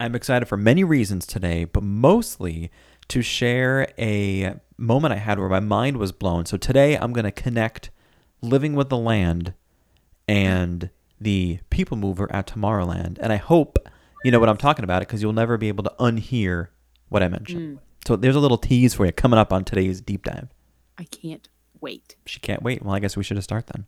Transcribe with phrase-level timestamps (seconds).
[0.00, 2.70] I'm excited for many reasons today, but mostly
[3.08, 6.46] to share a moment I had where my mind was blown.
[6.46, 7.90] So today I'm going to connect
[8.40, 9.54] living with the land
[10.28, 10.90] and
[11.20, 13.18] the people mover at Tomorrowland.
[13.20, 13.78] And I hope
[14.24, 16.68] you know what I'm talking about because you'll never be able to unhear
[17.08, 17.78] what I mentioned.
[17.78, 17.80] Mm.
[18.06, 20.48] So there's a little tease for you coming up on today's deep dive.
[20.96, 21.48] I can't
[21.80, 22.16] wait.
[22.26, 22.82] She can't wait.
[22.82, 23.86] Well, I guess we should have start then.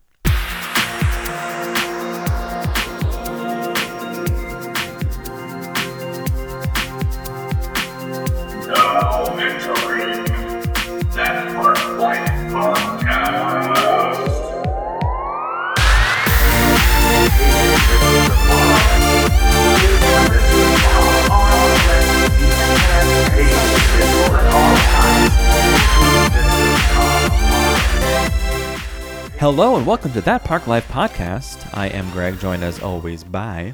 [29.39, 31.67] Hello and welcome to That Park Life podcast.
[31.75, 33.73] I am Greg, joined as always by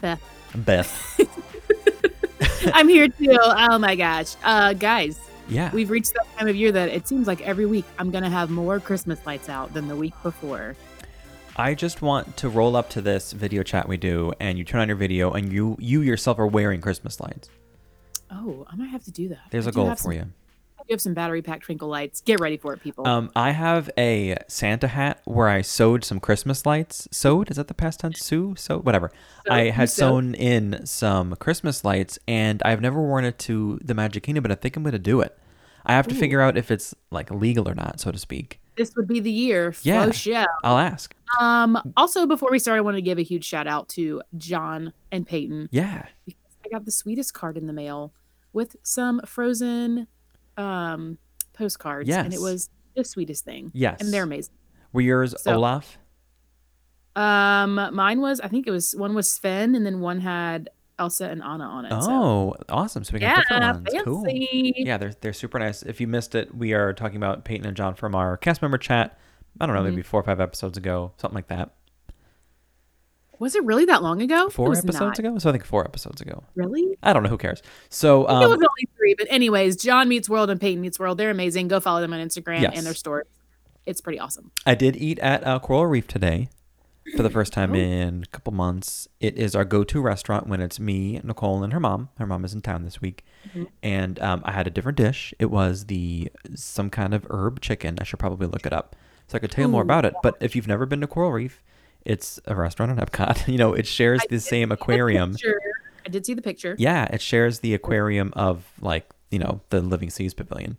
[0.00, 0.22] Beth.
[0.54, 1.20] Beth.
[2.74, 3.36] I'm here too.
[3.40, 4.36] Oh my gosh.
[4.44, 5.18] Uh guys,
[5.48, 5.70] Yeah.
[5.72, 8.50] we've reached that time of year that it seems like every week I'm gonna have
[8.50, 10.76] more Christmas lights out than the week before.
[11.56, 14.80] I just want to roll up to this video chat we do, and you turn
[14.80, 17.48] on your video, and you you yourself are wearing Christmas lights.
[18.30, 19.38] Oh, I might have to do that.
[19.50, 20.24] There's I a goal for some- you.
[20.86, 22.20] Do have some battery pack twinkle lights.
[22.20, 23.06] Get ready for it, people.
[23.06, 27.08] Um, I have a Santa hat where I sewed some Christmas lights.
[27.10, 28.20] Sewed is that the past tense?
[28.20, 29.10] Sew, sew, whatever.
[29.46, 30.10] Sew, I you had sew.
[30.10, 34.50] sewn in some Christmas lights, and I've never worn it to the Magic Kingdom, but
[34.50, 35.38] I think I'm gonna do it.
[35.86, 36.18] I have to Ooh.
[36.18, 38.60] figure out if it's like legal or not, so to speak.
[38.76, 39.74] this would be the year.
[39.84, 40.10] Yeah.
[40.10, 40.44] show.
[40.64, 41.14] I'll ask.
[41.40, 44.92] Um, also before we start, I want to give a huge shout out to John
[45.10, 45.70] and Peyton.
[45.72, 46.04] Yeah.
[46.74, 48.12] Got the sweetest card in the mail
[48.52, 50.08] with some frozen
[50.56, 51.18] um
[51.52, 52.08] postcards.
[52.10, 53.70] And it was the sweetest thing.
[53.72, 54.00] Yes.
[54.00, 54.54] And they're amazing.
[54.92, 55.98] Were yours So- Olaf?
[57.16, 61.26] Um, mine was I think it was one was Sven, and then one had Elsa
[61.30, 61.90] and Anna on it.
[62.02, 63.04] so- Oh, awesome!
[63.04, 64.04] So we got yeah, put them on.
[64.04, 64.24] Cool.
[64.28, 65.84] Yeah, they're they're super nice.
[65.84, 68.78] If you missed it, we are talking about Peyton and John from our cast member
[68.78, 69.16] chat.
[69.60, 69.90] I don't know, Mm-hmm.
[69.90, 71.70] maybe four or five episodes ago, something like that.
[73.38, 74.48] Was it really that long ago?
[74.48, 75.18] Four episodes not.
[75.18, 76.44] ago, so I think four episodes ago.
[76.54, 76.96] Really?
[77.02, 77.28] I don't know.
[77.28, 77.62] Who cares?
[77.88, 80.98] So, think it was um, only three, but anyways, John meets World and Peyton meets
[80.98, 81.18] World.
[81.18, 81.68] They're amazing.
[81.68, 82.72] Go follow them on Instagram Yes.
[82.76, 83.26] and their stories.
[83.86, 84.50] It's pretty awesome.
[84.64, 86.48] I did eat at uh, Coral Reef today
[87.16, 87.76] for the first time Oh.
[87.76, 89.08] in a couple months.
[89.20, 92.08] It is our go-to restaurant when it's me, Nicole, and her mom.
[92.18, 93.64] Her mom is in town this week, Mm-hmm.
[93.82, 95.34] and um, I had a different dish.
[95.38, 97.98] It was the some kind of herb chicken.
[98.00, 98.96] I should probably look it up
[99.28, 100.14] so I could tell you more about it.
[100.22, 101.62] But if you've never been to Coral Reef,
[102.04, 103.48] it's a restaurant in Epcot.
[103.52, 105.32] You know, it shares I the same the aquarium.
[105.32, 105.60] picture.
[106.06, 106.76] I did see the picture.
[106.78, 110.78] Yeah, it shares the aquarium of like you know the Living Seas Pavilion,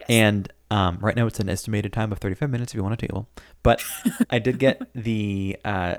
[0.00, 0.06] Yes.
[0.10, 3.06] and um, right now it's an estimated time of 35 minutes if you want a
[3.06, 3.28] table.
[3.62, 3.82] But
[4.30, 5.96] I did get the uh,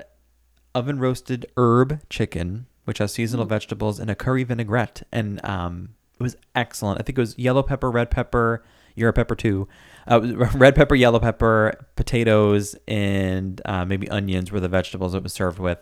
[0.74, 6.22] oven roasted herb chicken, which has seasonal vegetables and a curry vinaigrette, and um, it
[6.22, 7.00] was excellent.
[7.00, 8.62] I think it was yellow pepper, red pepper.
[8.94, 9.68] You're a pepper too.
[10.06, 10.20] Uh,
[10.54, 15.58] red pepper, yellow pepper, potatoes, and uh, maybe onions were the vegetables it was served
[15.58, 15.78] with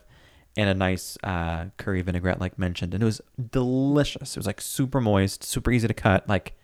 [0.56, 3.20] and a nice uh, curry vinaigrette, like mentioned, and it was
[3.52, 4.36] delicious.
[4.36, 6.28] It was like super moist, super easy to cut.
[6.28, 6.54] Like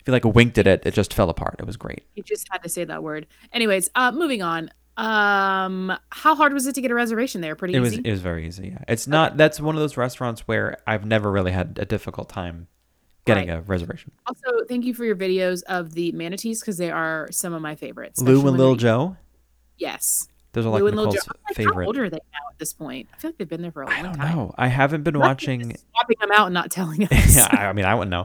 [0.00, 1.56] if you like winked at it, it just fell apart.
[1.58, 2.04] It was great.
[2.14, 3.26] You just had to say that word.
[3.52, 4.70] Anyways, uh, moving on.
[4.96, 7.54] Um, how hard was it to get a reservation there?
[7.54, 8.02] Pretty It was easy.
[8.06, 8.68] it was very easy.
[8.68, 9.36] Yeah, it's not.
[9.36, 12.68] That's one of those restaurants where I've never really had a difficult time
[13.26, 13.58] getting Right.
[13.58, 14.12] a reservation.
[14.26, 17.74] also, thank you for your videos of the manatees because they are some of my
[17.74, 18.20] favorites.
[18.22, 19.16] Lou and Lil Joe.
[19.76, 20.28] Yes.
[20.52, 21.18] Those are like Lou and Lil Joe.
[21.46, 21.74] Like, favorite.
[21.84, 23.08] How old are they now at this point?
[23.14, 24.36] I feel like they've been there for a long I don't time.
[24.36, 24.54] know.
[24.56, 25.76] I haven't been watching.
[25.92, 27.36] swapping them out and not telling us.
[27.36, 28.24] yeah, I mean, I wouldn't know.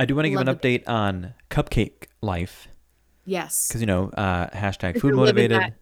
[0.00, 2.68] I do want to give an update on Cupcake Life
[3.24, 3.68] yes.
[3.68, 5.60] because you know uh, hashtag If food motivated.
[5.60, 5.74] that-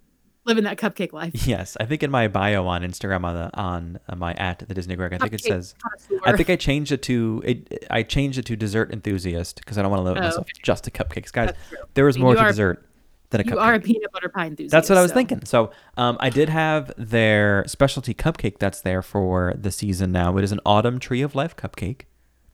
[0.45, 1.47] living that cupcake life.
[1.47, 4.75] Yes, I think in my bio on Instagram on the on uh, my at the
[4.75, 5.75] Disney Greg, I think it says.
[5.83, 6.21] connoisseur.
[6.29, 7.87] I think I changed it to it.
[7.91, 10.85] I changed it to dessert enthusiast because I don't want to limit Oh, myself just
[10.85, 11.53] to cupcakes, guys.
[11.95, 12.87] There was You more to are- dessert
[13.31, 13.61] than a you cupcake.
[13.61, 14.71] are a peanut butter pie enthusiast.
[14.73, 15.45] That's what I was so- thinking.
[15.45, 20.37] So um, I did have their specialty cupcake that's there for the season now.
[20.37, 22.03] It is an autumn tree of life cupcake,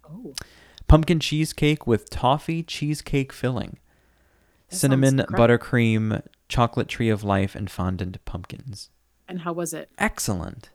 [0.09, 0.35] Oh,
[0.89, 3.79] pumpkin cheesecake with toffee cheesecake filling,
[4.71, 8.91] That cinnamon buttercream chocolate tree of life, and fondant pumpkins.
[9.29, 9.88] and how was it?
[9.97, 10.70] Excellent.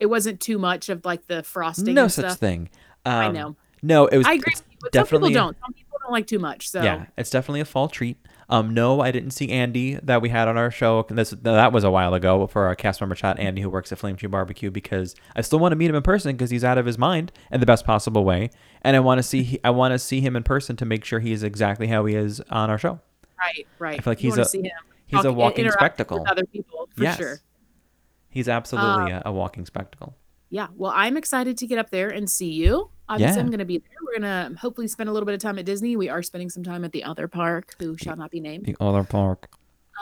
[0.00, 1.94] It wasn't too much of like the frosting.
[1.94, 2.38] No such stuff.
[2.38, 2.68] thing.
[3.06, 3.56] Um, I know.
[3.82, 4.26] No, it was.
[4.26, 4.52] I agree.
[4.52, 5.56] it's With you, but some people don't.
[5.60, 6.68] Some people don't like too much.
[6.68, 8.18] So Yeah, it's definitely a fall treat.
[8.50, 11.04] Um, no, I didn't see Andy that we had on our show.
[11.08, 13.38] This that was a while ago for our cast member chat.
[13.38, 16.02] Andy, who works at Flame Tree Barbecue, because I still want to meet him in
[16.02, 18.50] person because he's out of his mind in the best possible way,
[18.82, 21.20] and I want to see I want to see him in person to make sure
[21.20, 23.00] he is exactly how he is on our show.
[23.38, 23.98] Right, right.
[23.98, 24.70] I feel like You he's a- see him
[25.06, 26.24] he's a walking spectacle.
[26.28, 27.38] other people for yes, sure.
[28.28, 30.14] he's absolutely Um, a, a walking spectacle.
[30.50, 32.90] Yeah, well, I'm excited to get up there and see you.
[33.08, 33.40] Obviously, Yeah.
[33.42, 33.88] I'm going to be there.
[34.02, 35.94] We're going to hopefully spend a little bit of time at Disney.
[35.96, 38.64] We are spending some time at the other park, who shall not be named.
[38.66, 39.48] The other park.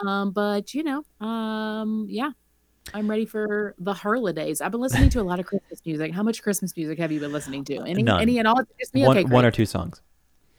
[0.05, 2.31] Um, but you know, um, yeah,
[2.93, 4.61] I'm ready for the holidays.
[4.61, 6.13] I've been listening to a lot of Christmas music.
[6.13, 7.77] How much Christmas music have you been listening to?
[7.81, 8.21] Any, None.
[8.21, 8.61] any and all?
[8.79, 9.05] Just me.
[9.05, 10.01] One, okay, one or two songs.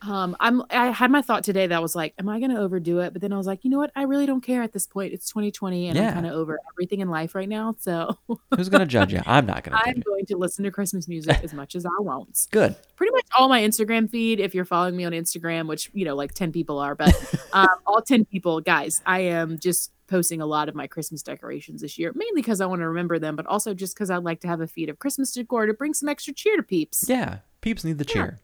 [0.03, 0.63] Um, I'm.
[0.71, 3.13] I had my thought today that was like, am I going to overdo it?
[3.13, 3.91] But then I was like, you know what?
[3.97, 5.13] I really don't care at this point.
[5.13, 6.09] It's 2020, and Yeah.
[6.09, 7.75] I'm kind of over everything in life right now.
[7.81, 8.17] So
[8.57, 9.21] Who's gonna judge you?
[9.27, 10.03] I'm not gonna I'm you.
[10.03, 12.47] going to listen to Christmas music as much as I want.
[12.53, 12.77] Good.
[12.97, 16.15] Pretty much all my Instagram feed, if you're following me on Instagram, which you know,
[16.15, 17.15] like 10 people are, but
[17.53, 21.83] um, all 10 people, guys, I am just posting a lot of my Christmas decorations
[21.83, 24.41] this year, mainly because I want to remember them, but also just because I'd like
[24.41, 27.05] to have a feed of Christmas decor to bring some extra cheer to peeps.
[27.09, 27.39] Yeah.
[27.61, 28.13] Peeps need the Yeah.
[28.13, 28.39] cheer.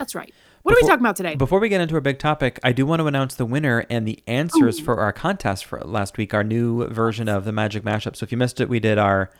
[0.00, 0.32] That's right.
[0.62, 1.34] What are we talking about today?
[1.34, 4.08] Before we get into our big topic, I do want to announce the winner and
[4.08, 4.84] the answers Ooh.
[4.84, 8.16] for our contest for last week, our new version of the Magic Mashup.
[8.16, 9.30] So if you missed it, we did our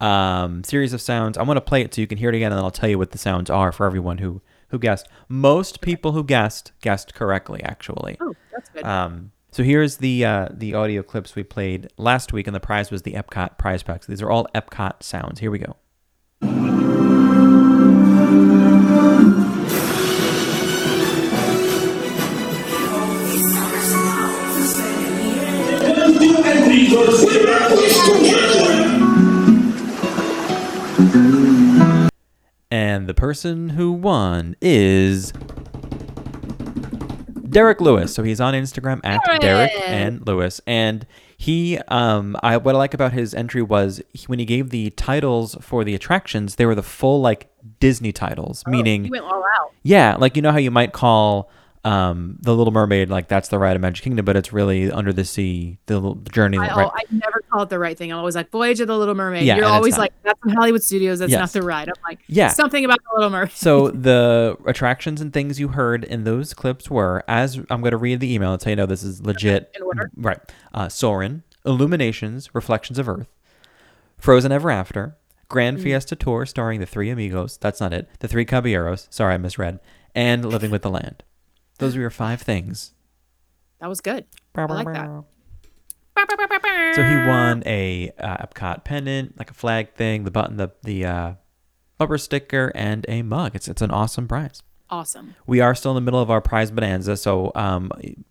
[0.00, 1.36] um, series of sounds.
[1.36, 2.88] I want to play it so you can hear it again, and then I'll tell
[2.88, 5.08] you what the sounds are for everyone who who guessed.
[5.28, 8.16] Most people who guessed guessed correctly, actually.
[8.20, 8.84] oh, that's good.
[8.84, 12.92] Um, so here's the uh, the audio clips we played last week, and the prize
[12.92, 14.04] was the Epcot prize pack.
[14.04, 15.40] So these are all Epcot sounds.
[15.40, 15.76] Here we go.
[32.70, 35.32] And the person who won is
[37.48, 38.12] Derek Lewis.
[38.12, 39.72] So he's on Instagram at Derek Derek!
[39.88, 40.60] and Lewis.
[40.66, 44.70] And he, um, I what I like about his entry was he, when he gave
[44.70, 47.48] the titles for the attractions, they were the full like
[47.80, 49.72] Disney titles, meaning all out.
[49.82, 51.50] yeah, like you know how you might call
[51.84, 55.12] um, the Little Mermaid like that's the ride of Magic Kingdom, but it's really Under
[55.12, 56.56] the Sea, the little journey.
[56.56, 56.86] I, right?
[56.86, 58.10] oh, I never call it the right thing.
[58.10, 59.44] I'm always like Voyage of the Little Mermaid.
[59.44, 61.18] Yeah, You're always like that's in Hollywood Studios.
[61.18, 61.38] That's Yes.
[61.38, 61.88] not the ride.
[61.88, 62.48] I'm like Yeah.
[62.48, 63.52] something about the Little Mermaid.
[63.52, 67.96] So the attractions and things you heard in those clips were, as I'm going to
[67.98, 69.70] read the email, so you know this is legit.
[69.76, 70.10] In order.
[70.16, 70.38] Right.
[70.72, 73.28] Uh, Soarin', Illuminations, Reflections of Earth,
[74.18, 75.16] Frozen Ever After,
[75.48, 77.58] Grand Fiesta Tour starring the three amigos.
[77.58, 78.08] That's not it.
[78.20, 79.06] The three caballeros.
[79.10, 79.80] Sorry, I misread.
[80.14, 81.22] And Living with the Land.
[81.78, 82.92] Those were your five things.
[83.80, 84.24] that was good.
[84.54, 85.08] I like that.
[86.94, 91.04] So he won a uh, Epcot pendant, like a flag thing, the button, the the
[91.04, 91.32] uh,
[91.98, 93.54] bumper sticker, and a mug.
[93.56, 94.62] It's it's an awesome prize.
[94.90, 95.34] Awesome.
[95.46, 97.90] We are still in the middle of our prize bonanza, so um,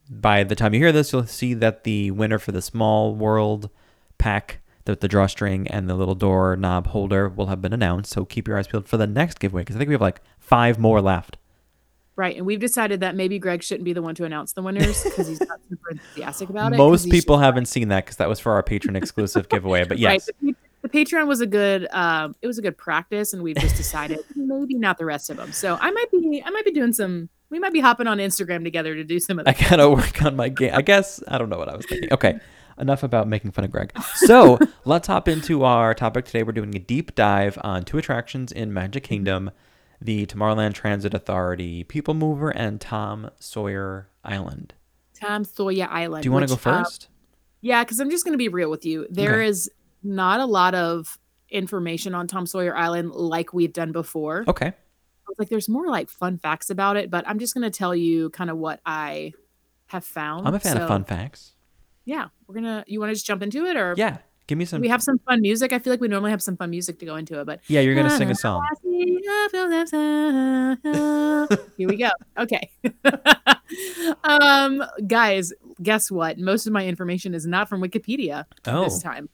[0.10, 3.69] by the time you hear this, you'll see that the winner for the small world
[4.18, 8.12] pack, the, the drawstring and the little door knob holder, will have been announced.
[8.13, 10.22] So keep your eyes peeled for the next giveaway because I think we have like
[10.39, 11.38] five more left.
[12.15, 12.38] Right.
[12.38, 15.27] And we've decided that maybe Greg shouldn't be the one to announce the winners because
[15.27, 16.77] he's not super enthusiastic about it.
[16.77, 19.83] Most people haven't seen that because that was for our patron exclusive giveaway.
[19.83, 20.56] But yes, Right.
[20.81, 23.75] The, the Patreon was a good um it was a good practice and we've just
[23.75, 25.51] decided maybe not the rest of them.
[25.54, 28.63] So I might be I might be doing some we might be hopping on Instagram
[28.63, 29.56] together to do some of that.
[29.57, 30.71] I gotta work on my game.
[30.74, 32.12] I guess I don't know what I was thinking.
[32.12, 32.39] Okay,
[32.77, 33.92] enough about making fun of Greg.
[34.15, 36.44] So let's hop into our topic today.
[36.44, 39.51] We're doing a deep dive on two attractions in Magic Kingdom:
[40.03, 44.73] the Tomorrowland Transit Authority People Mover and Tom Sawyer Island.
[45.19, 46.23] Tom Sawyer Island.
[46.23, 47.07] Do you want to go uh, first?
[47.61, 49.07] Yeah, because I'm just going to be real with you.
[49.09, 49.47] There Okay.
[49.47, 49.71] is
[50.03, 51.17] not a lot of
[51.50, 54.44] information on Tom Sawyer Island like we've done before.
[54.47, 54.74] okay.
[55.39, 58.29] Like, there's more like fun facts about it, but I'm just going to tell you
[58.31, 59.31] kind of what I
[59.88, 60.45] have found.
[60.48, 61.53] I'm a fan So, of fun facts.
[62.05, 62.83] Yeah, we're gonna.
[62.86, 64.81] You want to just jump into it, or Yeah, give me some.
[64.81, 65.73] we have some fun music?
[65.73, 67.81] I feel like we normally have some fun music to go into it, but yeah,
[67.81, 68.65] you're gonna sing a song.
[71.77, 72.09] Here we go.
[72.38, 72.69] Okay.
[74.23, 76.38] um, guys, guess what?
[76.38, 79.29] Most of my information is not from Wikipedia Oh, this time.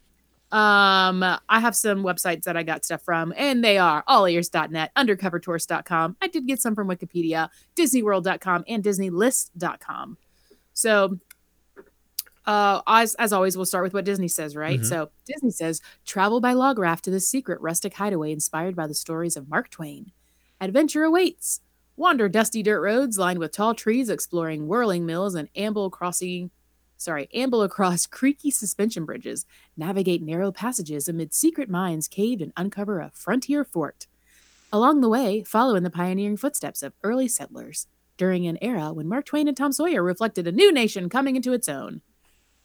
[0.52, 6.18] Um, I have some websites that I got stuff from, and they are allears.net, undercovertourist.com.
[6.22, 10.18] I did get some from Wikipedia, disneyworld.com, and disneylist.com.
[10.74, 11.18] So,
[12.50, 14.80] uh, as, as always, we'll start with what Disney says, right?
[14.80, 14.86] Mhm.
[14.86, 18.96] So, Disney says travel by log raft to the secret rustic hideaway inspired by the
[18.96, 20.12] stories of Mark Twain.
[20.60, 21.62] Adventure awaits.
[21.96, 26.50] Wander dusty dirt roads lined with tall trees, exploring whirling mills and amble crossing,
[26.98, 29.46] sorry, amble across creaky suspension bridges.
[29.78, 34.08] Navigate narrow passages amid secret mines caved and uncover a frontier fort.
[34.74, 37.86] Along the way, follow in the pioneering footsteps of early settlers
[38.18, 41.54] during an era when Mark Twain and Tom Sawyer reflected a new nation coming into
[41.54, 42.02] its own.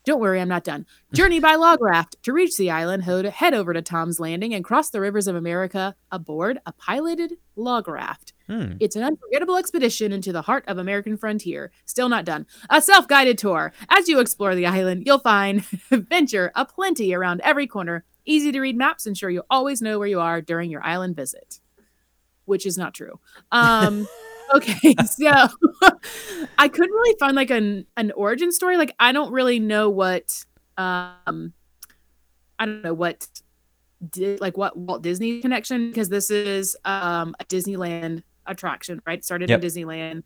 [0.04, 0.84] Don't worry, I'm not done.
[1.14, 2.22] Journey by log raft.
[2.24, 5.96] To reach the island, head over to Tom's Landing and cross the rivers of America
[6.12, 8.34] aboard a piloted log raft.
[8.46, 8.72] hmm.
[8.80, 11.72] It's an unforgettable expedition into the heart of American frontier.
[11.86, 12.46] Still not done.
[12.68, 13.72] A self-guided tour.
[13.88, 18.04] As you explore the island, you'll find adventure aplenty around every corner.
[18.26, 21.60] easy to read maps ensure you always know where you are during your island visit,
[22.44, 23.20] which is not true.
[23.52, 24.06] Um,
[24.54, 25.30] okay, so
[26.58, 28.76] I couldn't really find like an an origin story.
[28.76, 30.44] Like I don't really know what
[30.76, 31.52] um
[32.58, 33.26] I don't know what
[34.10, 39.18] did like what Walt Disney connection because this is um a Disneyland attraction, right?
[39.18, 39.62] It started Yep.
[39.62, 40.22] in Disneyland.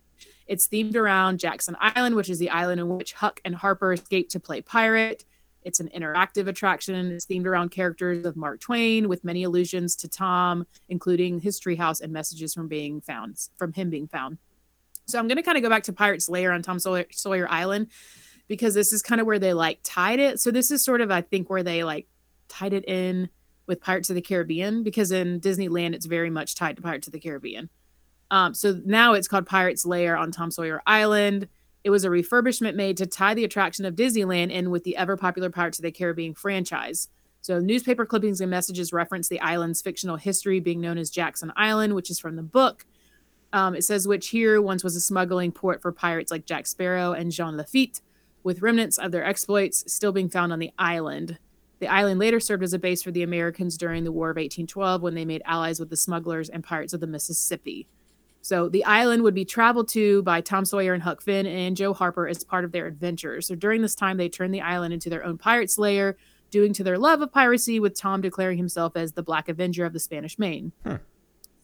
[0.46, 4.30] It's themed around Jackson Island, which is the island in which Huck and Harper escaped
[4.32, 5.24] to play pirate.
[5.62, 7.10] It's an interactive attraction.
[7.12, 12.00] It's themed around characters of Mark Twain with many allusions to Tom, including his treehouse
[12.00, 14.38] and messages from being found from him being found.
[15.06, 17.48] So I'm going to kind of go back to Pirate's Lair on Tom Sawyer, Sawyer
[17.50, 17.88] Island
[18.48, 20.40] because this is kind of where they like tied it.
[20.40, 22.08] So this is sort of I think where they like
[22.48, 23.28] tied it in
[23.66, 27.12] with Pirates of the Caribbean because in Disneyland it's very much tied to Pirates of
[27.12, 27.68] the Caribbean.
[28.30, 31.48] Um, so now it's called Pirates Lair on Tom Sawyer Island.
[31.88, 35.16] It was a refurbishment made to tie the attraction of Disneyland in with the ever
[35.16, 37.08] popular Pirates of the Caribbean franchise.
[37.40, 41.94] So newspaper clippings and messages reference the island's fictional history being known as Jackson Island,
[41.94, 42.84] which is from the book.
[43.54, 47.12] Um, it says which here once was a smuggling port for pirates like Jack Sparrow
[47.12, 48.02] and Jean Lafitte,
[48.42, 51.38] with remnants of their exploits still being found on the island.
[51.78, 55.00] The island later served as a base for the Americans during the War of 1812
[55.00, 57.88] when they made allies with the smugglers and pirates of the Mississippi.
[58.40, 61.92] So the island would be traveled to by Tom Sawyer and Huck Finn and Joe
[61.92, 63.46] Harper as part of their adventures.
[63.46, 66.16] So during this time, they turned the island into their own pirate's lair,
[66.50, 69.92] due to their love of piracy, with Tom declaring himself as the Black Avenger of
[69.92, 70.72] the Spanish Main.
[70.84, 70.96] Hmm.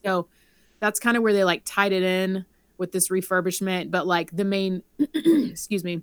[0.05, 0.29] So
[0.81, 2.45] that's kind of where they like tied it in
[2.77, 3.91] with this refurbishment.
[3.91, 6.03] But like the main, excuse me,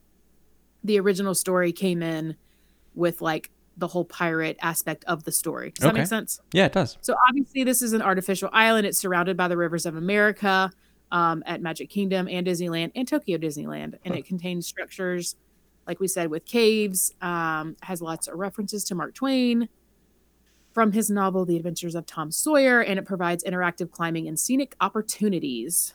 [0.84, 2.36] the original story came in
[2.96, 3.51] with like
[3.82, 5.72] the whole pirate aspect of the story.
[5.72, 6.40] Does that make sense?
[6.54, 6.98] Yeah, it does.
[7.02, 8.88] So obviously, this is an artificial island.
[8.88, 10.72] It's surrounded by the rivers of America
[11.12, 14.20] um, at Magic Kingdom and Disneyland and Tokyo Disneyland, and Huh.
[14.20, 15.36] it contains structures,
[15.86, 17.14] like we said, with caves.
[17.22, 19.68] Um, has lots of references to Mark Twain
[20.74, 24.76] from his novel *The Adventures of Tom Sawyer*, and it provides interactive climbing and scenic
[24.80, 25.94] opportunities.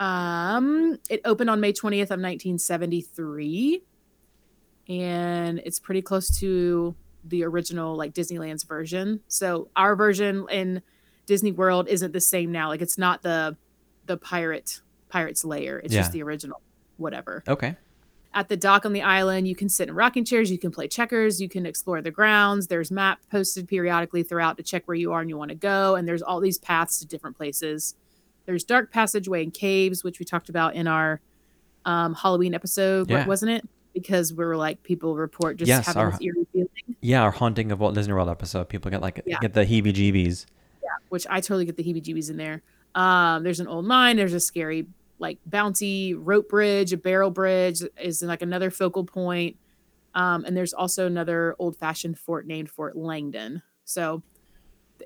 [0.00, 3.82] Um, it opened on May 20th of 1973,
[4.88, 9.20] and it's pretty close to the original like Disneyland's version.
[9.28, 10.82] So our version in
[11.26, 12.68] Disney World isn't the same now.
[12.68, 13.56] Like it's not the
[14.06, 15.78] the pirate pirate's layer.
[15.78, 16.00] It's Yeah.
[16.00, 16.60] just the original
[16.96, 17.42] whatever.
[17.46, 17.76] Okay.
[18.34, 20.86] At the dock on the island, you can sit in rocking chairs, you can play
[20.86, 22.66] checkers, you can explore the grounds.
[22.66, 25.94] There's map posted periodically throughout to check where you are and you want to go,
[25.96, 27.94] and there's all these paths to different places.
[28.44, 31.20] There's dark passageway and caves, which we talked about in our
[31.84, 33.26] um, Halloween episode, Yeah.
[33.26, 33.68] wasn't it?
[34.00, 36.68] Because we're like people report just Yes, having our- this eerie feeling.
[37.00, 38.68] Yeah, our haunting of Walt Disney World episode.
[38.68, 39.38] People get like Yeah.
[39.40, 40.46] get the heebie-jeebies.
[40.82, 42.62] Yeah, which I totally get the heebie-jeebies in there.
[42.94, 44.16] Um, there's an old mine.
[44.16, 44.86] There's a scary
[45.20, 49.56] like bouncy rope bridge, a barrel bridge is like another focal point.
[50.14, 53.62] Um, and there's also another old-fashioned fort named Fort Langdon.
[53.84, 54.22] So,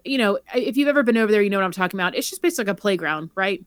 [0.05, 2.15] you know, if you've ever been over there, you know what I'm talking about.
[2.15, 3.65] It's just basically like a playground, right?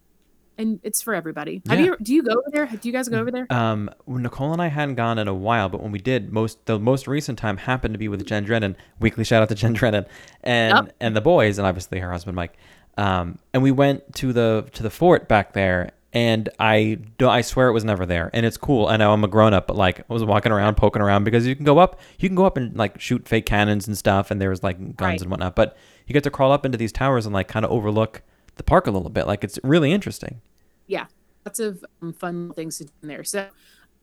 [0.58, 1.62] And it's for everybody.
[1.68, 1.98] Have you?
[2.02, 2.66] Do you go over there?
[2.68, 3.46] Do you guys go over there?
[3.50, 6.66] Um, when Nicole and I hadn't gone in a while, but when we did, most
[6.66, 8.78] the most recent time happened to be with Jen Drennan.
[9.00, 10.06] Weekly shout out to Jen Drennan
[10.44, 10.96] and Yep.
[11.02, 12.54] and the boys, and obviously her husband Mike.
[12.98, 17.42] Um, and we went to the to the fort back there, and I do I
[17.42, 18.88] swear it was never there, and it's cool.
[18.88, 21.46] I know I'm a grown up, but like I was walking around, poking around because
[21.46, 24.32] you can go up, you can go up and like shoot fake cannons and stuff,
[24.32, 25.22] and there was like guns Right.
[25.22, 25.56] and whatnot.
[25.58, 25.76] But
[26.08, 28.22] you get to crawl up into these towers and like kind of overlook
[28.56, 29.28] the park a little bit.
[29.28, 30.42] Like it's really interesting.
[30.88, 31.06] yeah
[31.46, 33.48] lots of um, fun things to do in there so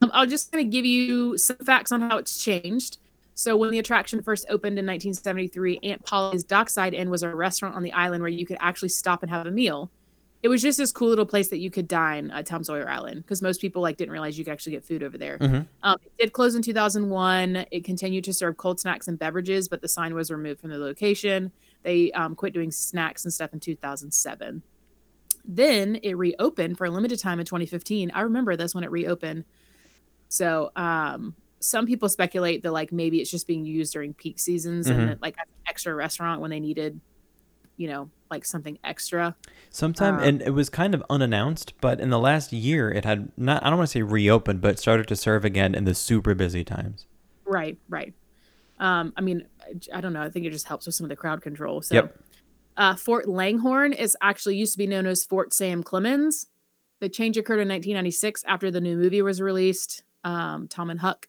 [0.01, 2.99] um, i'll just kind of give you some facts on how it's changed
[3.35, 7.75] so when the attraction first opened in 1973 aunt polly's dockside inn was a restaurant
[7.75, 9.91] on the island where you could actually stop and have a meal
[10.41, 13.23] it was just this cool little place that you could dine at tom sawyer island
[13.23, 15.67] because most people like didn't realize you could actually get food over there Mhm.
[15.83, 19.81] um, it did close in 2001 it continued to serve cold snacks and beverages but
[19.81, 21.51] the sign was removed from the location
[21.83, 24.63] they um, quit doing snacks and stuff in 2007
[25.45, 28.11] then it reopened for a limited time in 2015.
[28.13, 29.43] I remember this when it reopened.
[30.29, 34.87] So um, some people speculate that like maybe it's just being used during peak seasons
[34.87, 34.91] Mhm.
[35.11, 36.97] and like an extra restaurant when they needed,
[37.75, 39.35] you know, like something extra.
[39.69, 43.29] Sometime, Um, and it was kind of unannounced, but in the last year, it had
[43.37, 46.33] not, I don't want to say reopened, but started to serve again in the super
[46.33, 47.05] busy times.
[47.43, 48.13] Right, right.
[48.79, 49.45] Um, I mean,
[49.93, 50.21] I- don't know.
[50.21, 51.81] I think it just helps with some of the crowd control.
[51.81, 52.19] So, Yep.
[52.77, 56.47] uh, Fort Langhorn is actually used to be known as Fort Sam Clemens.
[56.99, 60.03] The change occurred in 1996 after the new movie was released.
[60.23, 61.27] Um, Tom and Huck,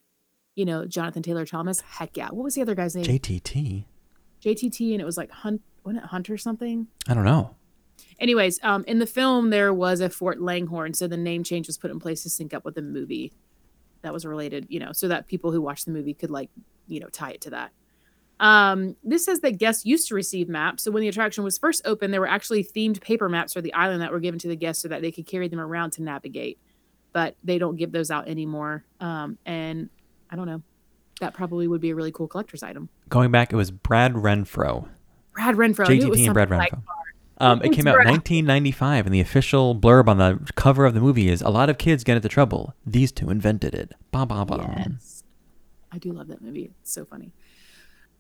[0.55, 1.81] you know, Jonathan Taylor Thomas.
[1.81, 2.29] Heck yeah.
[2.31, 3.05] What was the other guy's name?
[3.05, 3.85] JTT?
[4.41, 6.87] JTT, and it was like Hunt, wasn't it Hunter something?
[7.09, 7.57] I don't know.
[8.21, 11.79] Anyways, um, in the film there was a Fort Langhorn, so the name change was
[11.79, 13.33] put in place to sync up with the movie.
[14.03, 16.51] That was related, you know, so that people who watched the movie could like,
[16.87, 17.73] you know, tie it to that.
[18.41, 20.83] Um, this says that guests used to receive maps.
[20.83, 23.73] So when the attraction was first opened, there were actually themed paper maps for the
[23.75, 26.03] island that were given to the guests so that they could carry them around to
[26.03, 26.59] navigate.
[27.13, 28.85] But they don't give those out anymore.
[29.01, 29.89] Um, and
[30.31, 30.63] I don't know.
[31.21, 32.89] That probably would be a really cool collector's item.
[33.09, 34.89] Going back, it was Brad Renfro.
[35.33, 35.87] Brad Renfro.
[35.87, 36.83] JTT and Brad something like- Renfro.
[37.39, 41.01] Um, it came out in 1995, and the official blurb on the cover of the
[41.01, 42.75] movie is: "A lot of kids get into trouble.
[42.87, 44.85] These two invented it." Ba ba ba.
[44.89, 45.25] Yes.
[45.91, 46.71] I do love that movie.
[46.81, 47.33] It's so funny.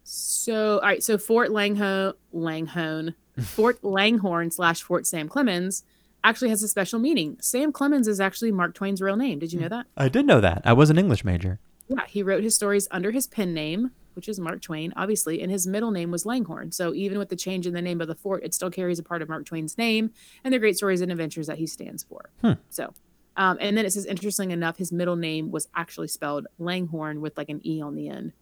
[0.04, 1.02] So, all right.
[1.02, 5.82] So, Fort Langhone, Langhone, Fort Langhorn slash Fort Sam Clemens
[6.22, 7.38] actually has a special meaning.
[7.40, 9.38] Sam Clemens is actually Mark Twain's real name.
[9.38, 9.86] Did you know that?
[9.96, 10.62] I did know that.
[10.64, 11.58] I was an English major.
[11.88, 12.06] Yeah.
[12.06, 15.66] He wrote his stories under his pen name, which is Mark Twain, obviously, and his
[15.66, 16.70] middle name was Langhorne.
[16.72, 19.02] So, even with the change in the name of the fort, it still carries a
[19.02, 20.12] part of Mark Twain's name
[20.44, 22.30] and the great stories and adventures that he stands for.
[22.42, 22.52] Hmm.
[22.68, 22.92] So,
[23.36, 27.36] um, and then it says, interesting enough, his middle name was actually spelled Langhorne with
[27.36, 28.32] like an E on the end.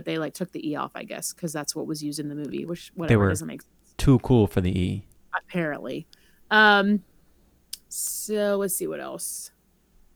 [0.00, 2.30] But they like took the E off, I guess, because that's what was used in
[2.30, 5.04] the movie, which whatever were- doesn't make sense, Too cool for the E.
[5.36, 6.06] apparently.
[6.50, 7.02] Um,
[7.90, 9.50] so let's see what else.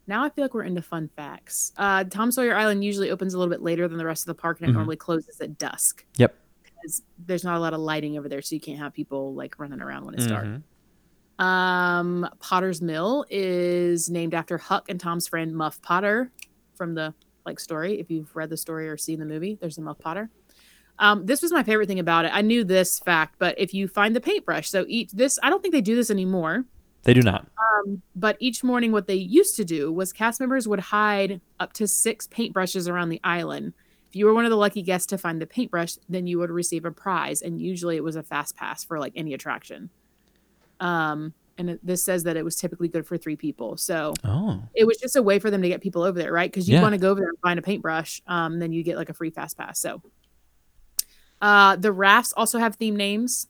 [0.07, 1.73] Now I feel like we're into fun facts.
[1.77, 4.41] Uh, Tom Sawyer Island usually opens a little bit later than the rest of the
[4.41, 4.77] park, and it Mhm.
[4.77, 6.07] normally closes at dusk.
[6.17, 6.35] Yep.
[6.63, 9.59] Because there's not a lot of lighting over there, so you can't have people like
[9.59, 10.47] running around when it's dark.
[10.47, 10.63] Mhm.
[11.45, 16.31] Um, Potter's Mill is named after Huck and Tom's friend Muff Potter
[16.75, 17.13] from the
[17.47, 18.01] like story.
[18.01, 20.31] If you've read the story or seen the movie, there's the Muff Potter.
[20.99, 22.31] Um, this was my favorite thing about it.
[22.33, 25.61] I knew this fact, but if you find the paintbrush, so each this I don't
[25.61, 26.65] think they do this anymore.
[27.03, 27.47] They do not.
[27.59, 31.73] Um, but each morning, what they used to do was cast members would hide up
[31.75, 33.75] to six paintbrushes around the island.
[34.09, 36.51] If you were one of the lucky guests to find the paintbrush, then you would
[36.51, 39.91] receive a prize, and usually it was a fast pass for like any attraction.
[40.81, 44.63] Um, and it, this says that it was typically good for three people, so Oh.
[44.75, 46.51] it was just a way for them to get people over there, right?
[46.51, 46.83] Because you Yeah.
[46.83, 49.15] want to go over there and find a paintbrush, um, then you get like a
[49.15, 49.79] free fast pass.
[49.81, 50.03] So,
[51.41, 53.49] uh, the rafts also have theme names.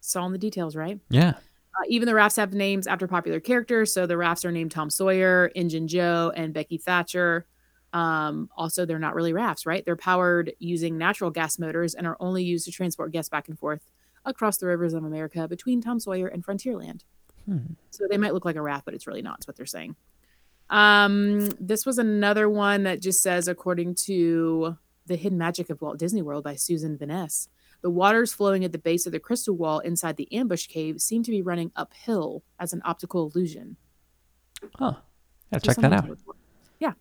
[0.00, 0.98] Saw in the details, right?
[1.10, 1.30] Yeah.
[1.30, 3.92] Uh, even the rafts have names after popular characters.
[3.94, 7.46] So the rafts are named Tom Sawyer, Injun Joe, and Becky Thatcher.
[7.92, 9.84] Um, also, they're not really rafts, right?
[9.84, 13.58] They're powered using natural gas motors and are only used to transport guests back and
[13.58, 13.90] forth
[14.24, 17.02] across the rivers of America between Tom Sawyer and Frontierland.
[17.46, 17.74] Hmm.
[17.90, 19.40] So they might look like a raft, but it's really not.
[19.40, 19.96] Is what they're saying.
[20.70, 24.76] Um, this was another one that just says, according to
[25.06, 27.48] the Hidden Magic of Walt Disney World by Susan Veness,
[27.82, 31.22] the waters flowing at the base of the crystal wall inside the ambush cave seem
[31.24, 33.76] to be running uphill as an optical illusion.
[34.76, 34.94] Huh.
[35.52, 36.04] Yeah, check that out.
[36.04, 36.34] to look for.
[36.78, 36.92] Yeah.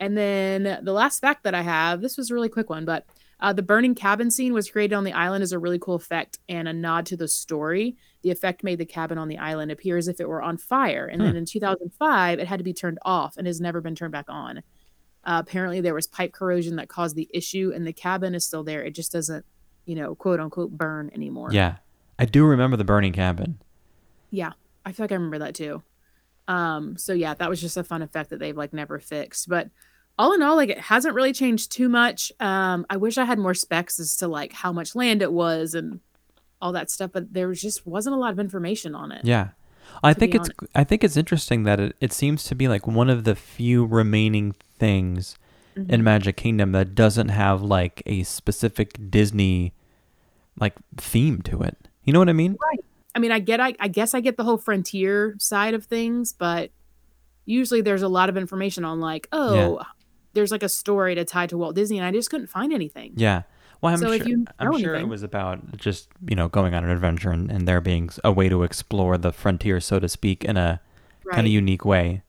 [0.00, 3.04] And then the last fact that I have, this was a really quick one, but
[3.40, 6.38] uh, the burning cabin scene was created on the island as a really cool effect
[6.48, 7.96] and a nod to the story.
[8.22, 11.06] The effect made the cabin on the island appear as if it were on fire.
[11.06, 14.12] And then in 2005, it had to be turned off and has never been turned
[14.12, 14.58] back on.
[15.24, 18.64] Uh, apparently, there was pipe corrosion that caused the issue, and the cabin is still
[18.64, 18.82] there.
[18.82, 19.44] It just doesn't,
[19.84, 21.50] you know, quote unquote, burn anymore.
[21.52, 21.76] Yeah.
[22.18, 23.58] I do remember the burning cabin.
[24.30, 24.52] Yeah,
[24.84, 25.82] I feel like I remember that too.
[26.48, 29.48] Um, so yeah, that was just a fun effect that they've like never fixed.
[29.48, 29.68] But
[30.18, 32.32] all in all, like it hasn't really changed too much.
[32.40, 35.74] Um, I wish I had more specs as to like how much land it was
[35.74, 36.00] and
[36.60, 39.24] all that stuff, but there was just wasn't a lot of information on it.
[39.24, 39.48] Yeah.
[40.02, 43.08] I think it's I think it's interesting that it, it seems to be like one
[43.08, 45.36] of the few remaining things
[45.78, 45.94] Mm-hmm.
[45.94, 49.74] in Magic Kingdom that doesn't have like a specific Disney
[50.58, 51.76] like theme to it.
[52.02, 52.56] You know what I mean?
[52.60, 52.84] Right.
[53.14, 56.32] I mean, I get, I, I guess I get the whole frontier side of things,
[56.32, 56.72] but
[57.44, 59.80] usually there's a lot of information on like, oh,
[60.38, 63.12] there's like a story to tie to Walt Disney, and I just couldn't find anything.
[63.16, 63.42] Yeah.
[63.80, 66.48] Well, I'm So if sure, you I'm know sure it was about just, you know,
[66.48, 69.98] going on an adventure and, and there being a way to explore the frontier, so
[70.00, 70.80] to speak, in a
[71.24, 71.34] Right.
[71.34, 72.22] kind of unique way.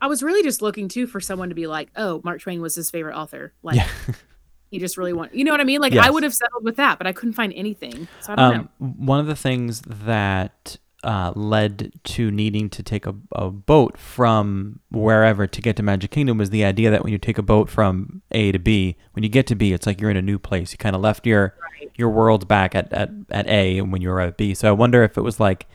[0.00, 2.74] I was really just looking too for someone to be like, oh, Mark Twain was
[2.74, 3.52] his favorite author.
[3.62, 3.88] Like, Yeah.
[4.70, 5.80] he just really want, you know what I mean?
[5.80, 8.08] Like, I would have settled with that, but I couldn't find anything.
[8.20, 8.68] So I don't know.
[8.80, 13.98] Um, one of the things that uh, led to needing to take a, a boat
[13.98, 17.42] from wherever to get to Magic Kingdom was the idea that when you take a
[17.42, 20.22] boat from A to B, when you get to B, it's like you're in a
[20.22, 20.72] new place.
[20.72, 21.90] You kind of left your Right.
[21.96, 24.54] your world back at, at, at A and when you were at B.
[24.54, 25.66] So I wonder if it was like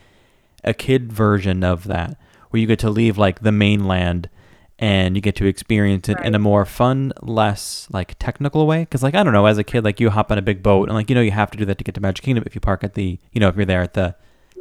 [0.64, 2.16] a kid version of that,
[2.50, 4.30] where you get to leave like the mainland
[4.78, 8.80] and you get to experience it in a more fun, less like technical way.
[8.80, 10.88] Because like I don't know, as a kid, like you hop on a big boat
[10.88, 12.54] and like you know you have to do that to get to Magic Kingdom if
[12.54, 14.14] you park at the you know if you're there at the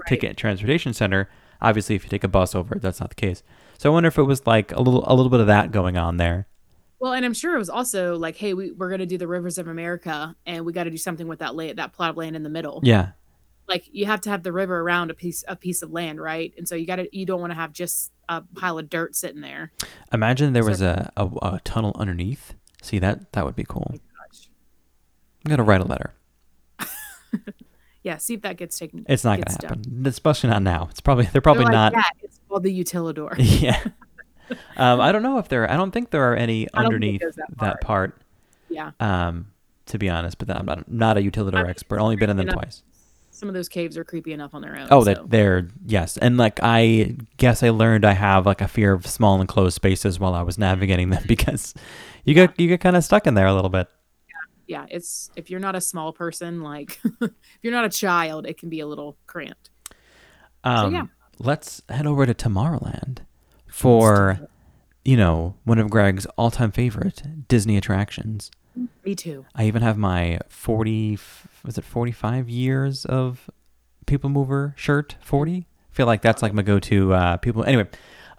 [0.06, 1.30] ticket transportation center.
[1.62, 3.42] Obviously, if you take a bus over, that's not the case.
[3.78, 5.98] So I wonder if it was like a little a little bit of that going
[5.98, 6.48] on there.
[7.00, 9.28] Well, and I'm sure it was also like, hey, we, we're going to do the
[9.28, 12.18] rivers of America and we got to do something with that land, that plot of
[12.18, 12.80] land in the middle.
[12.82, 13.10] Yeah,
[13.70, 16.54] Like, you have to have the river around a piece, a piece of land, right?
[16.58, 19.16] And so you got to, you don't want to have just a pile of dirt
[19.16, 19.72] sitting there.
[20.12, 22.56] imagine there was a, a, a tunnel underneath.
[22.82, 23.92] See that that would be cool.
[23.94, 24.50] Oh gosh.
[25.46, 26.14] I'm gonna write a letter.
[28.08, 29.06] Yeah, see if that gets taken.
[29.08, 29.78] It's not going to done.
[29.84, 30.88] happen, especially not now.
[30.90, 31.94] It's probably they're They're probably like, not.
[31.94, 33.36] "Yeah, it's called the utilidor.
[33.62, 33.84] Yeah.
[34.78, 35.70] um, I don't know if there.
[35.70, 38.22] I don't think there are any I don't think it underneath that that part.
[38.70, 39.48] yeah, Um,
[39.88, 42.00] to be honest, but I'm not not a utilidor I expert.
[42.00, 42.62] Only been in them enough.
[42.62, 42.84] twice.
[43.30, 44.88] some of those caves are creepy enough on their own.
[44.90, 45.14] Oh, so.
[45.14, 49.06] that they're yes, and like I guess I learned I have like a fear of
[49.06, 51.74] small enclosed spaces while I was navigating them because
[52.24, 53.90] you get you get kind of stuck in there a little bit.
[54.68, 58.58] Yeah, it's if you're not a small person, like if you're not a child, it
[58.58, 59.70] can be a little cramped.
[60.64, 61.06] Um, yeah.
[61.40, 63.20] Let's head over to Tomorrowland
[63.68, 64.40] for
[65.06, 68.52] you know one of Greg's all-time favorite Disney attractions.
[69.04, 69.46] Me too.
[69.56, 71.18] I even have my 40
[71.66, 73.50] was it 45 years of
[74.06, 77.88] People Mover shirt 40 I feel like that's like my go-to uh, people anyway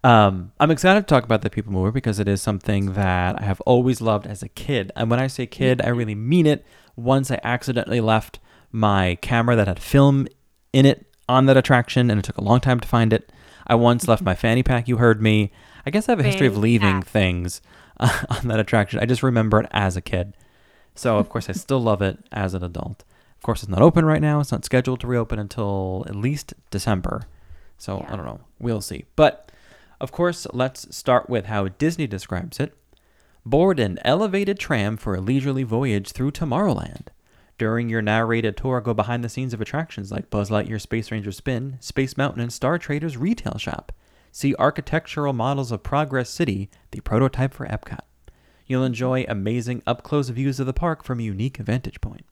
[0.09, 3.45] um, I'm excited to talk about the People Mover because it is something that I
[3.45, 6.65] have always loved as a kid and when I say kid I really mean it
[6.97, 8.39] once I accidentally left
[8.73, 10.27] my camera that had film
[10.73, 13.31] in it on that attraction and it took a long time to find it
[13.67, 15.53] I once left my fanny pack you heard me
[15.85, 17.61] I guess I have a history of leaving things
[18.01, 20.33] uh, on that attraction I just remember it as a kid
[20.95, 23.05] so of course I still love it as an adult.
[23.37, 24.41] Of course it's not open right now.
[24.41, 27.23] It's not scheduled to reopen until at least December.
[27.77, 28.41] So I don't know.
[28.59, 29.05] We'll see.
[29.15, 29.49] But
[30.01, 32.75] of course, let's start with how Disney describes it.
[33.45, 37.09] Board an elevated tram for a leisurely voyage through Tomorrowland.
[37.57, 41.33] During your narrated tour, go behind the scenes of attractions like Buzz Lightyear Space Ranger
[41.33, 43.91] Spin, Space Mountain, and Star Traders Retail Shop.
[44.31, 48.01] See architectural models of Progress City, the prototype for Epcot.
[48.67, 52.25] You'll enjoy amazing up close views of the park from a unique vantage point.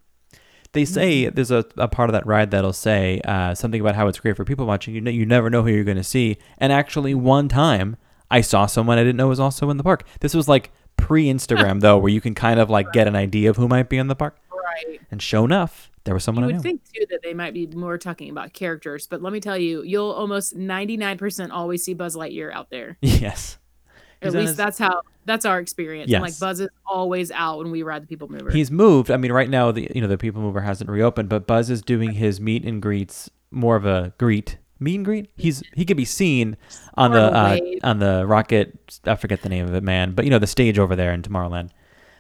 [0.73, 4.09] They say there's a, a part of that ride that'll say uh, something about how
[4.09, 4.95] it's great for people watching.
[4.95, 6.37] You know, you never know who you're going to see.
[6.59, 7.97] And actually, one time
[8.31, 10.05] I saw someone I didn't know was also in the park.
[10.21, 13.51] This was like pre Instagram though, where you can kind of like get an idea
[13.51, 14.39] of who might be in the park.
[14.51, 15.01] Right.
[15.11, 17.67] And sure enough, there was someone You I would think too that they might be
[17.69, 22.15] more talking about characters, but let me tell you, you'll almost 99% always see Buzz
[22.17, 22.99] Lightyear out there.
[23.03, 23.59] yes,
[24.21, 26.11] At least his- that's how that's our experience.
[26.11, 26.23] Yes.
[26.23, 28.51] Like Buzz is always out when we ride the People Mover.
[28.51, 29.11] he's moved.
[29.11, 31.83] I mean, right now the you know the People Mover hasn't reopened, but Buzz is
[31.83, 35.31] doing his meet and greets more of a greet meet and greet.
[35.37, 36.57] He's he could be seen
[36.95, 39.01] on the uh, on the rocket.
[39.05, 40.13] I forget the name of it, man.
[40.13, 41.71] But you know the stage over there in Tomorrowland.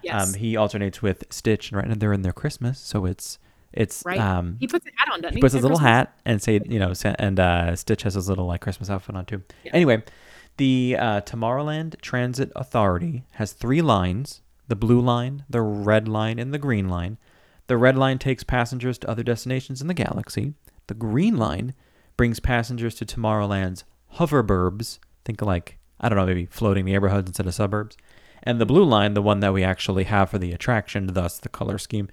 [0.02, 0.28] yes.
[0.28, 3.38] Um, he alternates with Stitch, and right now they're in their Christmas, so it's
[3.72, 4.18] it's right.
[4.18, 5.40] um he puts a hat on, doesn't he he?
[5.40, 5.90] puts his little Christmas?
[5.90, 9.26] hat and say you know and uh, Stitch has his little like Christmas outfit on
[9.26, 9.42] too.
[9.64, 9.72] Yeah.
[9.74, 10.02] Anyway,
[10.56, 16.52] the uh, Tomorrowland Transit Authority has three lines: the blue line, the red line, and
[16.52, 17.18] the green line.
[17.66, 20.54] The red line takes passengers to other destinations in the galaxy.
[20.86, 21.74] The green line
[22.16, 24.98] brings passengers to Tomorrowland's hoverburbs.
[25.24, 27.96] Think like I don't know, maybe floating neighborhoods instead of suburbs.
[28.42, 31.48] And the blue line, the one that we actually have for the attraction, thus the
[31.48, 32.08] color scheme.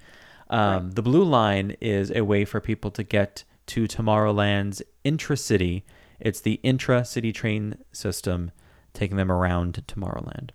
[0.50, 5.84] Um, The blue line is a way for people to get to Tomorrowland's intra-city.
[6.24, 8.50] It's the intra-city train system,
[8.94, 10.50] taking them around Tomorrowland.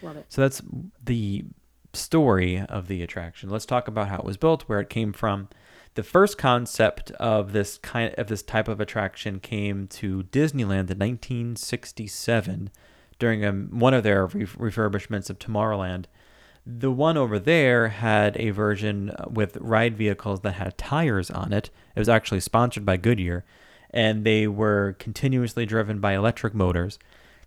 [0.00, 0.26] Love it.
[0.28, 0.62] So that's
[1.04, 1.44] the
[1.92, 3.50] story of the attraction.
[3.50, 5.48] Let's talk about how it was built, where it came from.
[5.94, 10.98] The first concept of this kind of this type of attraction came to Disneyland in
[10.98, 12.70] 1967
[13.18, 16.04] during a, one of their re- refurbishments of Tomorrowland.
[16.64, 21.70] The one over there had a version with ride vehicles that had tires on it.
[21.96, 23.44] It was actually sponsored by Goodyear,
[23.90, 26.98] and they were continuously driven by electric motors.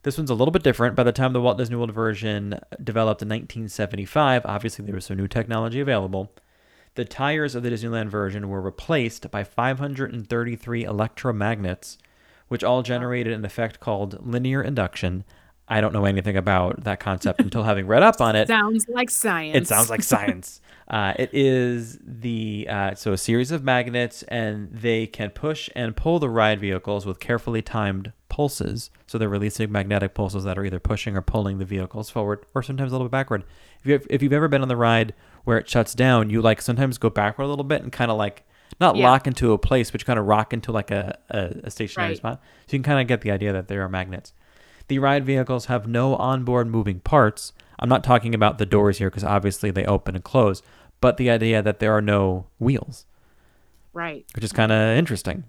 [0.03, 0.95] This one's a little bit different.
[0.95, 5.17] By the time the Walt Disney World version developed in 1975, obviously there was some
[5.17, 6.31] new technology available.
[6.95, 11.97] The tires of the Disneyland version were replaced by 533 electromagnets,
[12.47, 15.23] which all generated an effect called linear induction.
[15.67, 18.47] I don't know anything about that concept until having read up on it.
[18.49, 19.55] Sounds like science.
[19.55, 20.59] It sounds like science.
[20.91, 25.95] uh, it is the uh, so a series of magnets, and they can push and
[25.95, 28.89] pull the ride vehicles with carefully timed pulses.
[29.07, 32.61] So they're releasing magnetic pulses that are either pushing or pulling the vehicles forward, or
[32.61, 33.43] sometimes a little bit backward.
[33.79, 35.13] If you if you've ever been on the ride
[35.45, 38.17] where it shuts down, you like sometimes go backward a little bit and kind of
[38.17, 38.43] like
[38.79, 39.09] not Yeah.
[39.09, 42.11] lock into a place, but you kind of rock into like a, a, a stationary
[42.11, 42.17] Right.
[42.17, 42.41] spot.
[42.67, 44.33] So you can kind of get the idea that there are magnets.
[44.87, 47.53] The ride vehicles have no onboard moving parts.
[47.81, 50.61] I'm not talking about the doors here because obviously they open and close,
[50.99, 53.05] but the idea that there are no wheels,
[53.93, 54.25] right.
[54.35, 55.45] which is kind of interesting.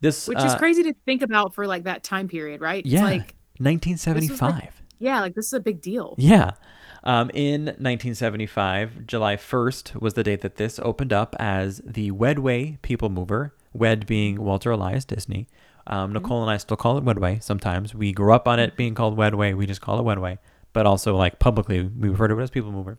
[0.00, 0.30] This, Hmm.
[0.30, 2.84] Which is uh, crazy to think about for like that time period, right?
[2.84, 4.82] It's Yeah, like 1975.
[4.98, 6.14] yeah, like this is a big deal.
[6.18, 6.52] Yeah.
[7.04, 12.80] Um, in 1975, July 1st was the date that this opened up as the Wedway
[12.82, 15.48] People Mover, Wed being Walter Elias Disney.
[15.86, 17.94] Um, Nicole and I still call it Wedway sometimes.
[17.94, 19.56] We grew up on it being called Wedway.
[19.56, 20.38] We just call it Wedway.
[20.78, 22.98] But also, like, publicly, we refer to it as People Mover.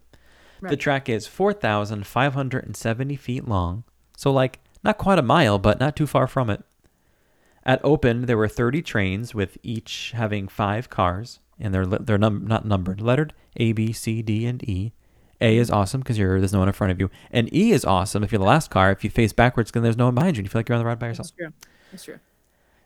[0.71, 3.85] The track is 4,570 feet long,
[4.17, 6.61] so like not quite a mile, but not too far from it.
[7.63, 12.45] At Open, there were 30 trains with each having five cars, and they're they're num-
[12.45, 14.91] not numbered, lettered A, B, C, D, and E.
[15.39, 18.25] A is awesome because there's no one in front of you, and E is awesome
[18.25, 18.91] if you're the last car.
[18.91, 20.75] If you face backwards, then there's no one behind you, and you feel like you're
[20.75, 21.27] on the ride by yourself.
[21.27, 21.53] That's true.
[21.91, 22.19] That's true.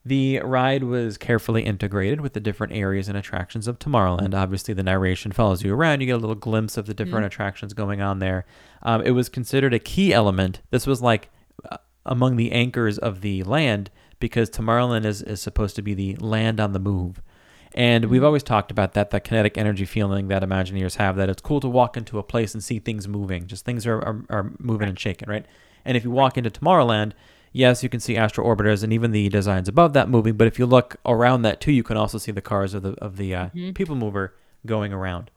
[0.05, 4.33] The ride was carefully integrated with the different areas and attractions of Tomorrowland.
[4.33, 6.01] Obviously, the narration follows you around.
[6.01, 8.45] You get a little glimpse of the different attractions going on there.
[8.81, 10.61] Um, it was considered a key element.
[10.71, 11.29] This was like
[11.71, 13.89] uh, among the anchors of the land
[14.19, 17.21] because Tomorrowland is, is supposed to be the land on the move.
[17.73, 21.41] And we've always talked about that, that kinetic energy feeling that Imagineers have, that it's
[21.41, 23.47] cool to walk into a place and see things moving.
[23.47, 25.45] Just things are, are, are moving and shaking, right?
[25.85, 27.13] And if you walk into Tomorrowland,
[27.53, 30.35] yes, you can see astro orbiters and even the designs above that moving.
[30.35, 32.91] But if you look around that too, you can also see the cars of the
[33.01, 34.33] of the uh, people mover
[34.65, 35.31] going around.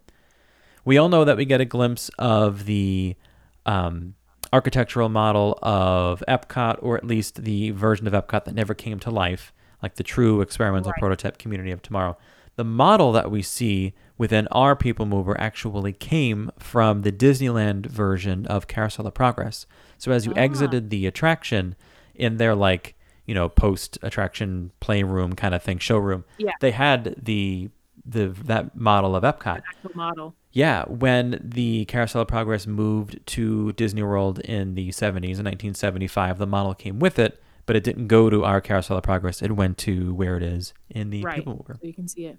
[0.85, 3.17] We all know that we get a glimpse of the
[3.65, 4.15] um,
[4.53, 9.11] architectural model of Epcot, or at least the version of Epcot that never came to
[9.11, 9.53] life,
[9.83, 11.01] like the true experimental Right.
[11.01, 12.17] prototype community of tomorrow.
[12.55, 18.47] The model that we see within our People Mover actually came from the Disneyland version
[18.47, 19.67] of Carousel of Progress.
[19.99, 20.41] So as you Ah.
[20.41, 21.75] exited the attraction
[22.19, 22.95] in their like,
[23.27, 26.53] you know, post attraction playroom kind of thing, showroom, Yeah.
[26.61, 27.71] they had the
[28.09, 29.59] the that model of Epcot.
[29.67, 30.35] Actual model.
[30.53, 36.39] Yeah, when the Carousel of Progress moved to Disney World in the 70s, in 1975,
[36.39, 39.43] the model came with it, but it didn't go to our Carousel of Progress.
[39.43, 41.45] It went to where it is in the Right.
[41.45, 42.39] So you can see it.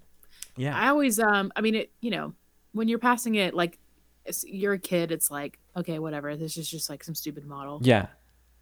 [0.56, 0.76] Yeah.
[0.76, 2.32] I always, um, I mean, it, you know,
[2.72, 3.78] when you're passing it, like,
[4.46, 6.34] you're a kid, it's like, okay, whatever.
[6.34, 7.80] This is just like some stupid model.
[7.84, 8.06] yeah.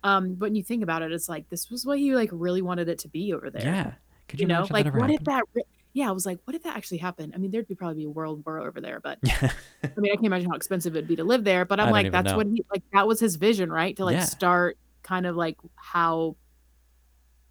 [0.07, 2.63] Um, but when you think about it, it's like this was what you like really
[2.63, 3.63] wanted it to be over there.
[3.63, 3.93] Yeah.
[4.29, 5.43] Could you, You know, like what if that?
[5.53, 5.65] Re-
[5.95, 7.33] yeah, I was like, what if that actually happened?
[7.35, 9.19] I mean, there'd be probably be a world war over there, but.
[9.43, 9.51] I
[9.97, 11.65] mean, I can't imagine how expensive it'd be to live there.
[11.65, 12.37] But I'm like, that's know.
[12.37, 12.83] what he like.
[12.93, 13.97] That was his vision, right?
[13.97, 14.25] To like Yeah.
[14.25, 16.37] start kind of like how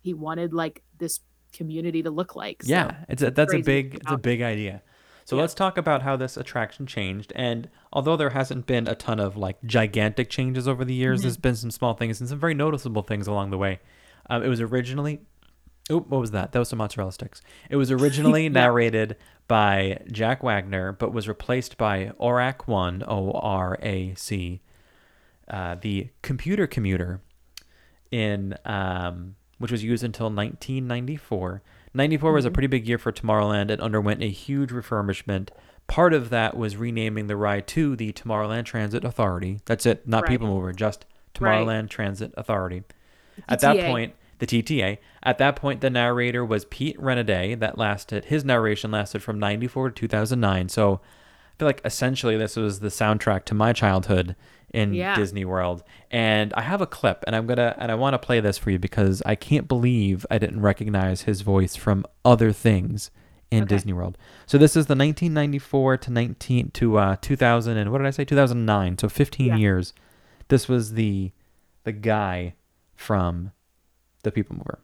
[0.01, 1.19] he wanted like this
[1.51, 2.63] community to look like.
[2.63, 4.81] So, yeah, it's a, that's a big it's a big idea.
[5.25, 5.41] So Yeah.
[5.41, 7.33] let's talk about how this attraction changed.
[7.35, 11.23] And although there hasn't been a ton of like gigantic changes over the years, Mm-hmm.
[11.25, 13.79] there's been some small things and some very noticeable things along the way.
[14.29, 15.19] Um, it was originally,
[15.89, 16.51] oh, what was that?
[16.51, 17.41] That was some mozzarella sticks.
[17.69, 23.77] It was originally narrated by Jack Wagner, but was replaced by ORAC One, O R
[23.81, 24.61] A C,
[25.47, 27.21] uh, the computer commuter
[28.11, 31.61] in um, which was used until 1994.
[31.95, 33.69] 94 was a pretty big year for Tomorrowland.
[33.69, 35.49] It underwent a huge refurbishment.
[35.87, 39.59] Part of that was renaming the ride to the Tomorrowland Transit Authority.
[39.65, 40.31] That's it, not Right.
[40.31, 41.05] People Mover, just
[41.39, 41.65] Right.
[41.65, 42.83] Tomorrowland Transit Authority.
[43.47, 44.97] At that point, the TTA.
[45.23, 47.57] At that point, the narrator was Pete Renaday.
[47.59, 48.25] That lasted.
[48.25, 50.69] His narration lasted from '94 to 2009.
[50.69, 54.35] So, I feel like essentially this was the soundtrack to my childhood
[54.75, 55.15] in Yeah.
[55.15, 55.83] Disney World.
[56.11, 58.69] And I have a clip, and I'm gonna and I want to play this for
[58.71, 63.09] you because I can't believe I didn't recognize his voice from other things
[63.51, 63.75] in Okay.
[63.75, 64.17] Disney World.
[64.45, 68.25] So this is the 1994 to 19 to uh, 2000 and what did I say?
[68.25, 68.97] 2009.
[68.97, 69.55] So 15 Yeah.
[69.55, 69.93] years.
[70.49, 71.31] This was the
[71.83, 72.53] the guy
[72.95, 73.51] from
[74.23, 74.79] the People Mover.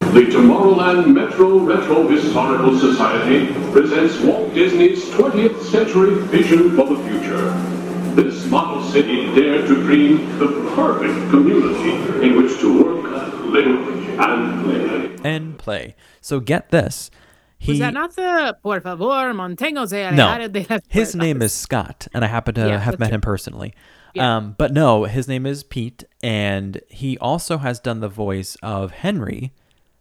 [0.00, 7.79] The Tomorrowland Metro Retro Historical Society presents Walt Disney's 20th century vision for the future.
[8.14, 11.90] This model city dared to dream the perfect community
[12.26, 13.04] in which to work,
[13.44, 15.30] live, and play.
[15.30, 15.94] and play.
[16.20, 17.10] So get this.
[17.58, 20.48] He Was that not the Por favor, mantengo se No.
[20.48, 23.16] de las his name is Scott, and I happen to Yeah, have met true.
[23.16, 23.74] him personally.
[24.14, 24.36] Yeah.
[24.36, 28.90] Um, but no, his name is Pete, and he also has done the voice of
[28.92, 29.52] Henry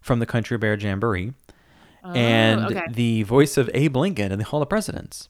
[0.02, 1.34] from the Country Bear Jamboree,
[2.04, 2.86] and Oh, okay.
[2.92, 5.28] the voice of Abe Lincoln in the Hall of Presidents,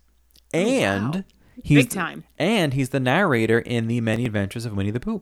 [0.53, 1.23] and Oh, wow.
[1.63, 2.24] He's Big time.
[2.38, 5.22] and he's the narrator in the Many Adventures of Winnie the Pooh.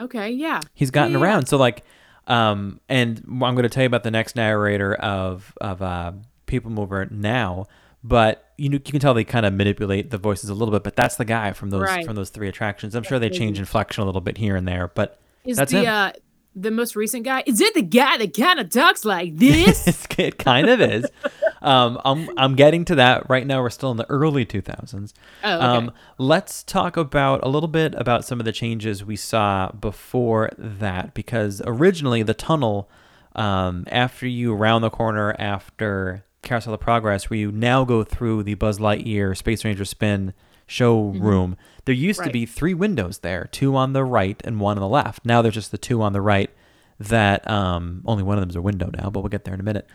[0.00, 0.60] Okay, yeah.
[0.74, 1.46] he's gotten Yeah, yeah, around.
[1.46, 1.84] So like,
[2.26, 6.12] um, and I'm going to tell you about the next narrator of of uh,
[6.46, 7.66] People Mover now.
[8.04, 10.82] But you know, you can tell they kind of manipulate the voices a little bit.
[10.82, 12.04] But that's the guy from those Right.
[12.04, 12.94] from those three attractions.
[12.96, 15.80] I'm sure they change inflection a little bit here and there, but Is that's the
[15.80, 15.86] him.
[15.88, 16.12] uh
[16.54, 17.42] the most recent guy?
[17.46, 20.06] Is it the guy that kind of talks like this?
[20.18, 21.06] It kind of is.
[21.62, 23.62] Um, I'm I'm getting to that right now.
[23.62, 25.12] We're still in the early 2000s.
[25.44, 25.64] Oh, okay.
[25.64, 30.50] Um, let's talk about a little bit about some of the changes we saw before
[30.58, 32.90] that, because originally the tunnel,
[33.36, 38.42] um, after you round the corner after Carousel of Progress, where you now go through
[38.42, 40.34] the Buzz Lightyear Space Ranger Spin
[40.66, 44.80] showroom, there used to be three windows there, two on the right and one on
[44.80, 45.24] the left.
[45.24, 46.50] Now there's just the two on the right.
[46.98, 49.60] That um, only one of them is a window now, but we'll get there in
[49.60, 49.88] a minute.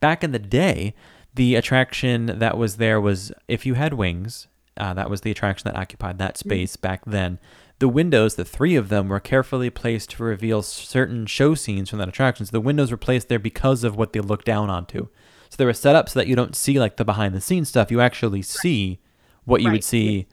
[0.00, 0.94] Back in the day,
[1.34, 5.64] the attraction that was there was if you had wings Uh, that was the attraction
[5.70, 7.38] that occupied that space back then.
[7.78, 11.98] The windows, the three of them, were carefully placed to reveal certain show scenes from
[11.98, 12.44] that attraction.
[12.44, 15.08] So the windows were placed there because of what they look down onto.
[15.48, 17.68] So they were set up so that you don't see like the behind the scenes
[17.70, 17.90] stuff.
[17.90, 18.98] You actually see
[19.46, 20.26] what you Right, would see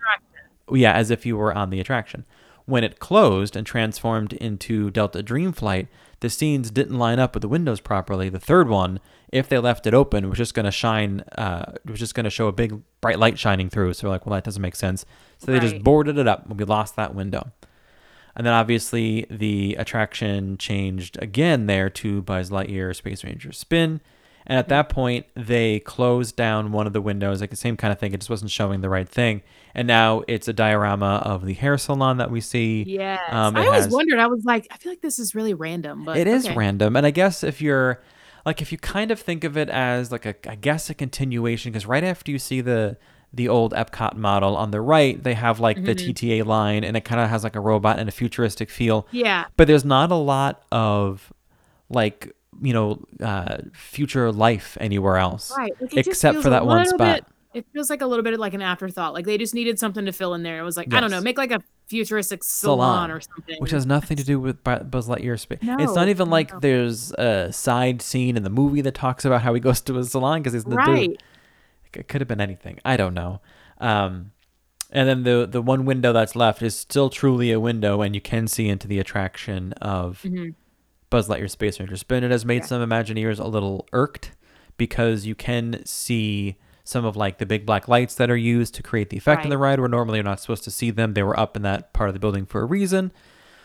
[0.71, 2.25] yeah, as if you were on the attraction.
[2.65, 5.87] When it closed and transformed into Delta Dreamflight,
[6.23, 8.29] the scenes didn't line up with the windows properly.
[8.29, 9.01] The third one,
[9.33, 12.29] if they left it open, was just going to shine, uh, was just going to
[12.29, 13.93] show a big bright light shining through.
[13.93, 15.05] So we're like, well, that doesn't make sense.
[15.39, 16.47] So they just boarded it up.
[16.47, 17.51] We lost that window.
[18.37, 23.99] And then obviously the attraction changed again there to Buzz Lightyear Space Ranger Spin.
[24.45, 27.91] And at that point, they closed down one of the windows, like the same kind
[27.93, 28.13] of thing.
[28.13, 29.41] It just wasn't showing the right thing.
[29.73, 32.83] And now it's a diorama of the hair salon that we see.
[32.87, 33.19] Yeah.
[33.29, 34.19] Um, I it always has- wondered.
[34.19, 36.55] I was like, I feel like this is really random, but It is okay.
[36.55, 38.01] random, and I guess if you're
[38.45, 41.71] like if you kind of think of it as like a I guess a continuation
[41.71, 42.97] because right after you see the
[43.35, 46.11] the old Epcot model on the right, they have like the Mm-hmm.
[46.11, 49.07] TTA line, and it kind of has like a robot and a futuristic feel.
[49.11, 49.45] Yeah.
[49.57, 51.31] But there's not a lot of
[51.89, 55.73] like you know uh, future life anywhere else, Right.
[55.79, 56.97] Like, except for that one spot.
[56.97, 59.13] bit- it feels like a little bit like an afterthought.
[59.13, 60.57] Like they just needed something to fill in there.
[60.57, 61.23] It was like, I don't know, Yes.
[61.23, 63.57] make like a futuristic salon, or something.
[63.59, 65.59] which has nothing to do with Buzz Lightyear space.
[65.61, 66.59] No, it's not even like no.
[66.61, 70.03] there's a side scene in the movie that talks about how he goes to a
[70.03, 71.09] salon because he's the right.
[71.09, 71.23] dude.
[71.93, 72.79] It could have been anything.
[72.83, 73.39] I don't know.
[73.79, 74.31] Um,
[74.89, 78.21] and then the the one window that's left is still truly a window, and you
[78.21, 80.25] can see into the attraction of
[81.13, 82.23] Buzz Lightyear Space Ranger Spin.
[82.23, 84.31] It has made some Imagineers a little irked
[84.77, 88.81] because you can see some of like the big black lights that are used to
[88.81, 91.13] create the effect in the ride where normally you're not supposed to see them.
[91.13, 93.11] They were up in that part of the building for a reason.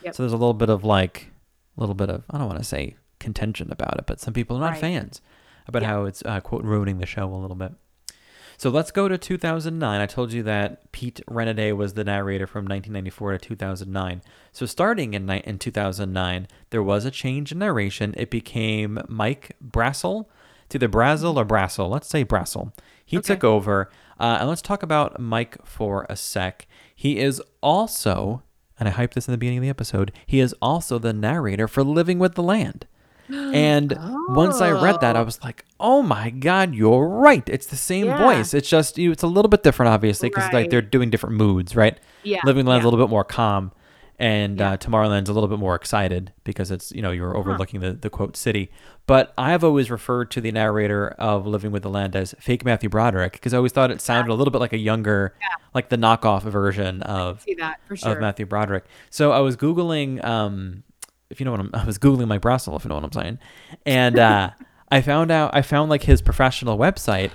[0.04, 0.14] Yep.
[0.14, 1.28] So there's a little bit of like
[1.76, 4.58] a little bit of I don't want to say contention about it, but some people
[4.58, 4.80] are not Right.
[4.82, 5.22] fans
[5.66, 5.88] about Yeah.
[5.88, 7.72] how it's uh, quote ruining the show a little bit.
[8.60, 10.00] So let's go to 2009.
[10.00, 14.20] I told you that Pete Renaday was the narrator from 1994 to 2009.
[14.50, 18.14] So starting in, in 2009, there was a change in narration.
[18.16, 20.26] It became Mike Brassel.
[20.70, 21.88] to the Brazel or Brassel.
[21.88, 22.72] Let's say Brassel.
[23.06, 23.34] He Okay.
[23.34, 23.88] took over.
[24.20, 26.66] Uh, and let's talk about Mike for a sec.
[26.94, 28.42] He is also,
[28.78, 31.68] and I hyped this in the beginning of the episode, he is also the narrator
[31.68, 32.86] for Living with the Land.
[33.30, 33.96] And
[34.28, 35.24] once I read that, I Oh.
[35.24, 37.46] was like, "Oh my god, you're right!
[37.48, 38.18] It's the same Yeah.
[38.18, 38.54] voice.
[38.54, 39.12] It's just you.
[39.12, 41.98] It's a little bit different, obviously, because like they're doing different moods, right?
[42.22, 42.88] Yeah, Living Land's yeah.
[42.88, 43.72] a little bit more calm,
[44.18, 44.72] and Yeah.
[44.72, 48.10] uh, Tomorrowland's a little bit more excited because it's you know you're overlooking the the
[48.10, 48.70] quote city.
[49.06, 52.90] But I've always referred to the narrator of Living with the Land as fake Matthew
[52.90, 55.32] Broderick because I always thought it sounded a little bit like a younger,
[55.74, 58.12] like the knockoff version of See that for sure.
[58.12, 58.84] of Matthew Broderick.
[59.08, 60.82] So I was googling, um,
[61.30, 63.12] if you know what I'm, I was googling Mike Brassel, if you know what I'm
[63.12, 63.38] saying,
[63.86, 64.50] and uh,
[64.90, 67.30] I found out I found like his professional website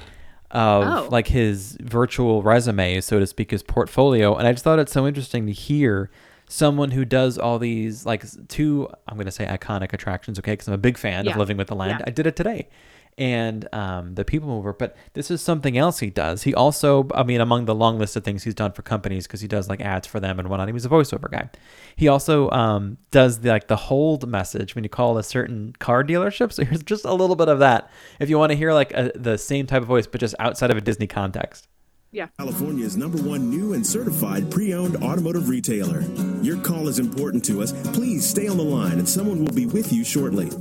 [0.52, 1.08] of Oh.
[1.10, 5.08] like his virtual resume, so to speak, his portfolio, and I just thought it's so
[5.08, 6.12] interesting to hear
[6.48, 10.68] someone who does all these like two i'm going to say iconic attractions okay because
[10.68, 11.32] i'm a big fan Yeah.
[11.32, 12.06] of living with the land Yeah.
[12.08, 12.68] i did it today
[13.18, 17.24] and um, the people mover but this is something else he does he also i
[17.24, 19.82] mean among the long list of things he's done for companies because he does like
[19.82, 21.50] ads for them and whatnot he was a voiceover guy
[21.96, 26.04] he also um, does the, like the hold message when you call a certain car
[26.04, 28.92] dealership so here's just a little bit of that if you want to hear like
[28.94, 31.68] a, the same type of voice but just outside of a disney context
[32.14, 32.28] yeah.
[32.38, 36.02] California's number one new and certified pre-owned automotive retailer.
[36.44, 37.72] Your call is important to us.
[37.92, 40.52] Please stay on the line and someone will be with you shortly.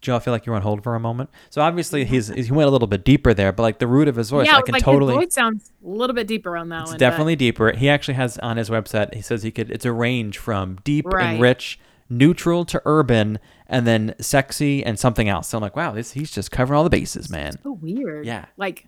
[0.00, 2.68] Do y'all feel like you're on hold for a moment so obviously he's he went
[2.68, 4.72] a little bit deeper there but like the root of his voice yeah, i can
[4.72, 6.94] like totally his voice sounds a little bit deeper on that It's one.
[6.94, 7.72] but- definitely deeper.
[7.76, 9.14] He actually has on his website.
[9.14, 9.70] He says he could.
[9.70, 11.78] It's a range from deep and rich,
[12.10, 15.48] neutral to urban, and then sexy and something else.
[15.48, 17.52] So I'm like, wow, this he's just covering all the bases, man.
[17.62, 18.26] so weird.
[18.26, 18.46] Yeah.
[18.56, 18.86] Like,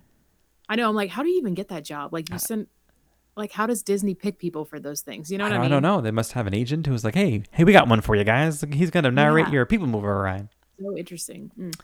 [0.69, 0.87] I know.
[0.89, 2.13] I'm like, how do you even get that job?
[2.13, 2.67] Like, you uh, send,
[3.35, 5.31] like, how does Disney pick people for those things?
[5.31, 6.01] You know I what I, don't, I don't know.
[6.01, 8.63] They must have an agent who's like, hey, hey, we got one for you guys.
[8.73, 9.53] He's gonna narrate Yeah.
[9.53, 10.49] your people mover ride.
[10.81, 11.51] So interesting.
[11.59, 11.79] Mm.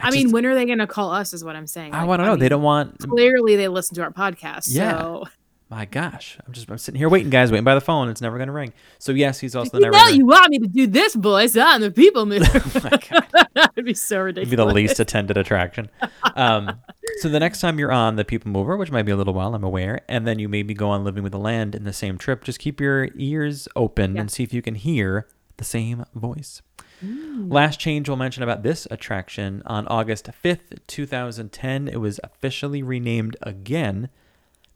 [0.00, 1.32] I I, mean, just- when are they going to call us?
[1.32, 1.94] Is what I'm saying.
[1.94, 2.36] I Like, want to know.
[2.36, 2.98] they mean, don't want.
[2.98, 4.66] Clearly, they listen to our podcast.
[4.68, 4.98] Yeah.
[4.98, 5.24] So
[5.70, 8.08] My gosh, I'm just I'm sitting here waiting, guys, waiting by the phone.
[8.10, 8.72] It's never gonna ring.
[8.98, 11.80] So yes, he's also the you know you want me to do this voice on
[11.80, 12.44] the people mover.
[12.54, 13.26] Oh my God.
[13.54, 14.48] That'd be so ridiculous.
[14.48, 15.88] It'd be the least attended attraction.
[16.36, 16.78] Um,
[17.20, 19.54] so the next time you're on the People Mover, which might be a little while,
[19.54, 22.18] I'm aware, and then you maybe go on Living with the Land in the same
[22.18, 24.22] trip, just keep your ears open Yeah.
[24.22, 25.26] and see if you can hear
[25.58, 26.60] the same voice.
[27.04, 27.52] Mm.
[27.52, 33.36] Last change we'll mention about this attraction on August 5th, 2010, it was officially renamed
[33.42, 34.08] again,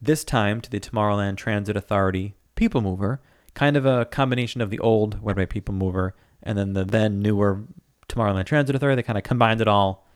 [0.00, 3.20] this time to the Tomorrowland Transit Authority People Mover,
[3.54, 7.62] kind of a combination of the old WEDway People Mover and then the then newer
[8.08, 8.96] Tomorrowland Transit Authority.
[8.96, 10.06] They kind of combined it all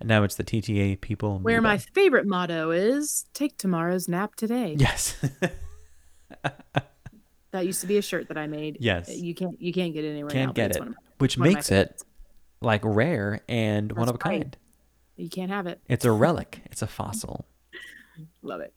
[0.00, 1.38] and now it's the TTA people.
[1.38, 4.74] Where move my favorite motto is take tomorrow's nap today.
[4.78, 5.16] yes,
[7.52, 8.78] That used to be a shirt that I made.
[8.80, 9.10] Yes.
[9.14, 10.94] You can't you can't get it anywhere now, can't but get it's it, one of
[10.94, 12.02] my- which one makes it
[12.60, 14.40] like rare and one of a right.
[14.40, 14.56] kind.
[15.16, 15.80] You can't have it.
[15.88, 16.62] It's a relic.
[16.66, 17.46] It's a fossil.
[18.42, 18.74] Love it.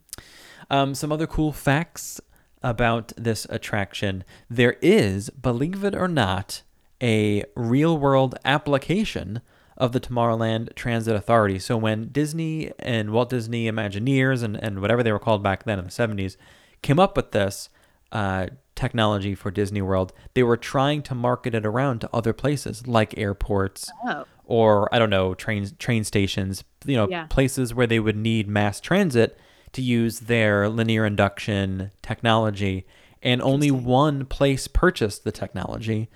[0.69, 2.21] Um, some other cool facts
[2.61, 4.23] about this attraction.
[4.47, 6.61] There is, believe it or not,
[7.01, 9.41] a real world application
[9.75, 11.57] of the Tomorrowland Transit Authority.
[11.57, 15.79] So when Disney and Walt Disney Imagineers and, and whatever they were called back then
[15.79, 16.37] in the 70s
[16.83, 17.69] came up with this
[18.11, 22.87] uh, technology for Disney World, they were trying to market it around to other places
[22.87, 24.25] like airports Oh.
[24.45, 27.25] or I don't know train train stations, you know, Yeah.
[27.27, 29.37] places where they would need mass transit
[29.73, 32.85] to use their linear induction technology,
[33.23, 36.09] and only one place purchased the technology,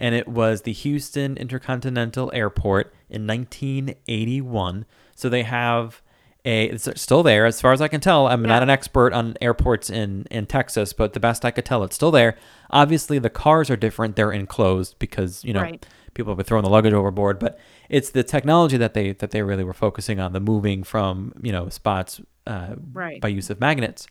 [0.00, 4.84] and it was the Houston Intercontinental Airport in 1981.
[5.14, 6.02] So they have
[6.44, 8.26] a it's still there as far as I can tell.
[8.26, 11.82] I'm not an expert on airports in in Texas, but the best I could tell,
[11.84, 12.36] it's still there.
[12.70, 15.86] Obviously, the cars are different; they're enclosed because you know Right.
[16.14, 17.38] people have been throwing the luggage overboard.
[17.38, 21.32] But it's the technology that they that they really were focusing on, the moving from
[21.42, 23.20] you know spots uh, Right.
[23.20, 24.06] by use of magnets,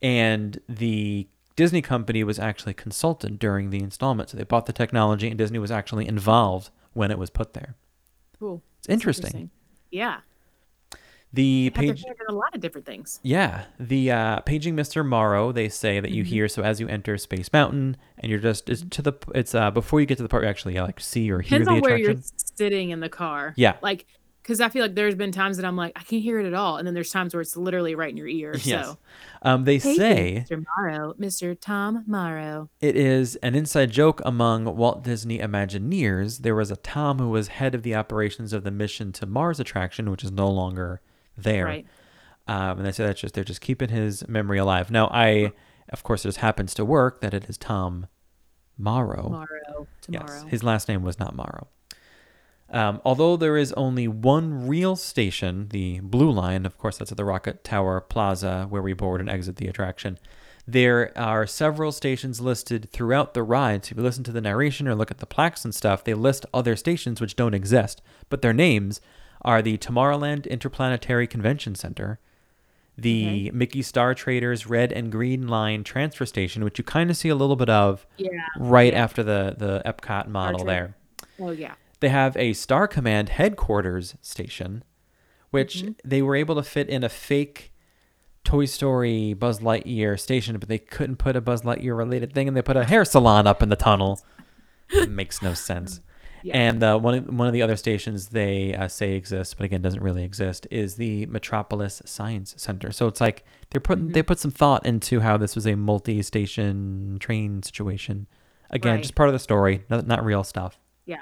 [0.00, 5.28] and the Disney company was actually consulted during the installment, so they bought the technology,
[5.28, 7.74] and Disney was actually involved when it was put there.
[8.38, 8.62] Cool.
[8.78, 9.50] It's interesting.
[9.90, 10.20] Yeah.
[11.36, 12.04] The page.
[12.28, 13.20] a lot of different things.
[13.22, 15.06] Yeah, the uh, paging Mr.
[15.06, 15.52] Morrow.
[15.52, 16.30] They say that you Mm-hmm.
[16.32, 19.70] hear so as you enter Space Mountain, and you're just it's to the it's uh
[19.70, 21.74] before you get to the part where you actually like see or hear Depends the
[21.74, 22.16] on where you're
[22.56, 23.52] sitting in the car.
[23.56, 23.76] Yeah.
[23.82, 24.06] Like,
[24.42, 26.54] because I feel like there's been times that I'm like, I can't hear it at
[26.54, 26.76] all.
[26.76, 28.54] And then there's times where it's literally right in your ear.
[28.62, 28.86] Yes.
[28.86, 28.98] So,
[29.42, 30.64] Um, they Hey, say Mr.
[30.78, 31.56] Morrow, Mr.
[31.60, 32.70] Tom Morrow.
[32.80, 36.38] it is an inside joke among Walt Disney Imagineers.
[36.42, 39.58] There was a Tom who was head of the operations of the Mission to Mars
[39.60, 41.00] attraction, which is no longer
[41.36, 41.64] there.
[41.64, 41.86] Right.
[42.48, 44.90] Um, and they say that's just they're just keeping his memory alive.
[44.90, 45.52] Now, I
[45.90, 48.06] of course it just happens to work that it is Tom
[48.78, 49.22] Morrow.
[49.22, 49.86] Tomorrow.
[50.02, 50.26] Tomorrow.
[50.28, 51.68] Yes, his last name was not Morrow.
[52.68, 57.16] Um, although there is only one real station, the Blue Line, of course, that's at
[57.16, 60.18] the Rocket Tower Plaza where we board and exit the attraction.
[60.66, 63.84] There are several stations listed throughout the ride.
[63.84, 66.14] So if you listen to the narration or look at the plaques and stuff, they
[66.14, 69.00] list other stations which don't exist, but their names
[69.42, 72.18] are the Tomorrowland Interplanetary Convention Center,
[72.98, 77.28] the Mickey Star Traders Red and Green Line Transfer Station, which you kind of see
[77.28, 78.30] a little bit of yeah.
[78.58, 80.96] right after the the Epcot model there.
[81.38, 81.74] Oh, yeah.
[82.00, 84.82] They have a Star Command headquarters station,
[85.50, 85.92] which Mm-hmm.
[86.08, 87.72] they were able to fit in a fake
[88.44, 92.56] Toy Story Buzz Lightyear station, but they couldn't put a Buzz Lightyear related thing, and
[92.56, 94.20] they put a hair salon up in the tunnel.
[94.90, 96.00] it makes no sense.
[96.42, 96.56] Yeah.
[96.56, 99.82] And uh, one of, one of the other stations they uh, say exists, but again
[99.82, 102.92] doesn't really exist, is the Metropolis Science Center.
[102.92, 104.12] So it's like they're putting Mm-hmm.
[104.12, 108.26] they put some thought into how this was a multi-station train situation.
[108.70, 109.02] Again, Right.
[109.02, 110.78] just part of the story, not, not real stuff.
[111.04, 111.20] Yeah.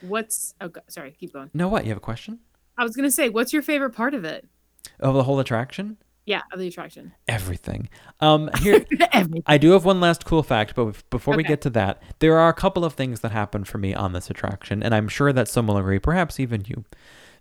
[0.00, 1.50] What's, oh, sorry, keep going.
[1.54, 1.84] No, what?
[1.84, 2.40] You have a question?
[2.76, 4.46] I was going to say, what's your favorite part of it?
[5.00, 5.96] Of the whole attraction?
[6.26, 7.12] Yeah, of the attraction.
[7.42, 7.88] Everything.
[8.20, 9.42] Um, here, Everything.
[9.46, 12.38] I do have one last cool fact, but bef- before we get to that, there
[12.38, 15.32] are a couple of things that happen for me on this attraction, and I'm sure
[15.32, 16.84] that some will agree, perhaps even you.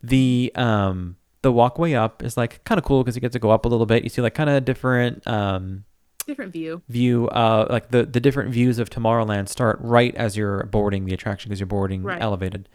[0.03, 3.49] The um, the walkway up is like kind of cool because you get to go
[3.51, 4.03] up a little bit.
[4.03, 5.83] You see like kind of different um,
[6.27, 6.81] Different view.
[6.89, 11.13] view, uh, like the the different views of Tomorrowland start right as you're boarding the
[11.13, 12.21] attraction because you're boarding Right.
[12.21, 12.67] elevated,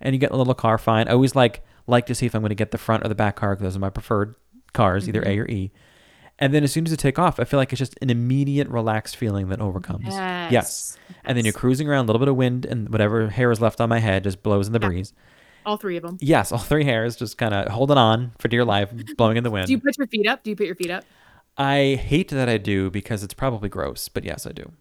[0.00, 0.78] and you get a little car.
[0.78, 1.08] Fine.
[1.08, 3.14] I always like like to see if I'm going to get the front or the
[3.16, 4.36] back car because those are my preferred
[4.72, 5.30] cars, either Mm-hmm.
[5.30, 5.72] A or E.
[6.40, 8.68] And then as soon as you take off, I feel like it's just an immediate
[8.68, 10.06] relaxed feeling that overcomes.
[10.06, 10.50] Yes.
[10.52, 10.98] Yes.
[11.24, 13.80] And then you're cruising around, a little bit of wind and whatever hair is left
[13.80, 14.88] on my head just blows in the Yeah.
[14.88, 15.12] breeze.
[15.66, 16.16] All three of them.
[16.20, 19.50] Yes, all three hairs just kind of holding on for dear life, blowing in the
[19.50, 19.66] wind.
[19.66, 20.42] Do you put your feet up?
[20.42, 21.04] Do you put your feet up?
[21.58, 24.72] I hate that I do because it's probably gross, but yes, I do.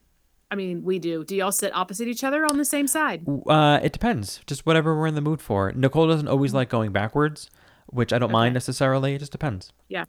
[0.50, 1.26] I mean, we do.
[1.26, 3.26] Do y'all sit opposite each other on the same side?
[3.48, 4.40] Uh, it depends.
[4.48, 5.74] Just whatever we're in the mood for.
[5.74, 7.50] Nicole doesn't always like going backwards,
[7.92, 9.16] which I don't mind necessarily.
[9.16, 9.72] It just depends.
[9.88, 10.06] Yeah.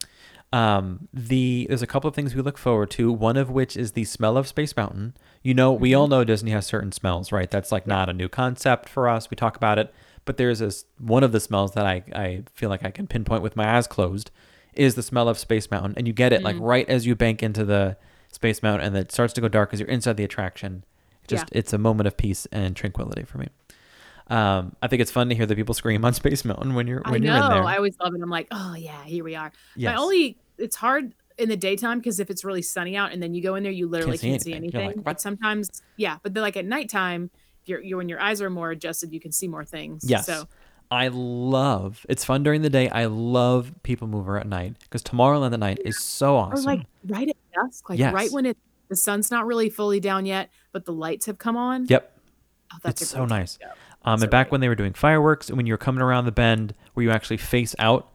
[0.53, 3.13] Um, the there's a couple of things we look forward to.
[3.13, 5.15] One of which is the smell of Space Mountain.
[5.43, 7.51] You know, we all know Disney has certain smells, right?
[7.51, 9.31] That's like not a new concept for us.
[9.31, 9.93] We talk about it,
[10.25, 13.43] but there's this one of the smells that I I feel like I can pinpoint
[13.43, 14.31] with my eyes closed
[14.75, 17.43] is the smell of Space Mountain, and you get it like right as you bank
[17.43, 17.97] into the
[18.33, 20.85] Space Mountain, and it starts to go dark as you're inside the attraction.
[21.27, 23.49] Just it's a moment of peace and tranquility for me.
[24.31, 27.03] Um, I think it's fun to hear the people scream on Space Mountain when you're
[27.05, 27.35] I when know.
[27.35, 27.65] you're in there.
[27.65, 28.21] I always love it.
[28.23, 29.53] I'm like, oh yeah, here we are.
[29.77, 29.95] Yes.
[29.95, 33.35] My only it's hard in the daytime because if it's really sunny out and then
[33.35, 34.73] you go in there, you literally see can't see anything.
[34.73, 34.99] You're anything.
[34.99, 36.19] like, but sometimes, yeah.
[36.23, 37.31] But then like at nighttime,
[37.63, 40.05] if you're, you're when your eyes are more adjusted, you can see more things.
[40.07, 40.27] Yes.
[40.27, 40.47] So
[40.91, 42.05] I love.
[42.09, 42.89] It's fun during the day.
[42.89, 46.65] I love People Mover at night because Tomorrowland at night is so Or awesome.
[46.65, 48.13] like right at dusk, like Yes.
[48.13, 48.57] right when it
[48.89, 51.87] the sun's not really fully down yet, but the lights have come on.
[51.89, 52.17] yep.
[52.73, 53.57] Oh, that's it's so nice.
[53.57, 53.67] go.
[54.05, 56.75] Um, and back when they were doing fireworks, when you were coming around the bend
[56.95, 58.11] where you actually face out,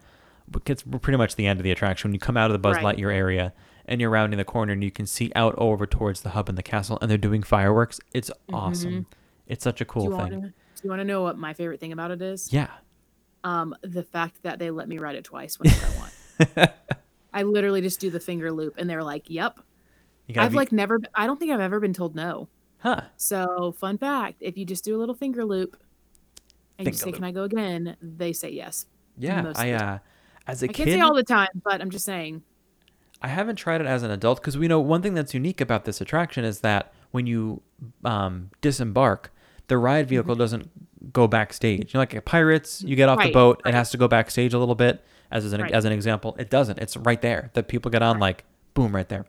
[0.66, 2.10] it's pretty much the end of the attraction.
[2.10, 2.98] When you come out of the Buzz Right.
[2.98, 3.54] Lightyear area
[3.86, 6.58] and you're rounding the corner and you can see out over towards the hub and
[6.58, 8.00] the castle, and they're doing fireworks.
[8.14, 9.06] It's awesome.
[9.48, 10.00] It's such a Mm-hmm.
[10.00, 10.42] Do cool want thing.
[10.42, 10.48] to?
[10.48, 12.52] Do you want to know what my favorite thing about it is?
[12.52, 12.70] Yeah.
[13.44, 16.00] Um, the fact that they let me ride it twice whenever I
[16.58, 16.72] want.
[17.34, 19.60] I literally just do the finger loop, and they're like, "Yep."
[20.36, 21.00] I've be- like never.
[21.14, 22.48] I don't think I've ever been told no.
[22.86, 23.02] Huh?
[23.18, 25.76] So, fun fact: if you just do a little finger loop,
[26.78, 27.16] and you say, loop.
[27.16, 28.86] "Can I go again?" They say yes.
[29.18, 29.52] Yeah.
[29.56, 29.98] I uh,
[30.48, 32.44] as a I kid, I can't say all the time, but I'm just saying.
[33.22, 35.86] I haven't tried it as an adult because we know one thing that's unique about
[35.86, 37.62] this attraction is that when you
[38.04, 39.34] um, disembark,
[39.68, 40.70] the ride vehicle doesn't
[41.14, 41.94] go backstage.
[41.94, 43.28] You know, like at Pirates, you get off the Mm-hmm.
[43.28, 45.04] Right, boat, it has to go backstage a little bit.
[45.32, 45.72] As an Right.
[45.72, 46.78] as an example, it doesn't.
[46.78, 47.50] It's right there.
[47.54, 48.44] The people get on like
[48.76, 49.26] boom right there.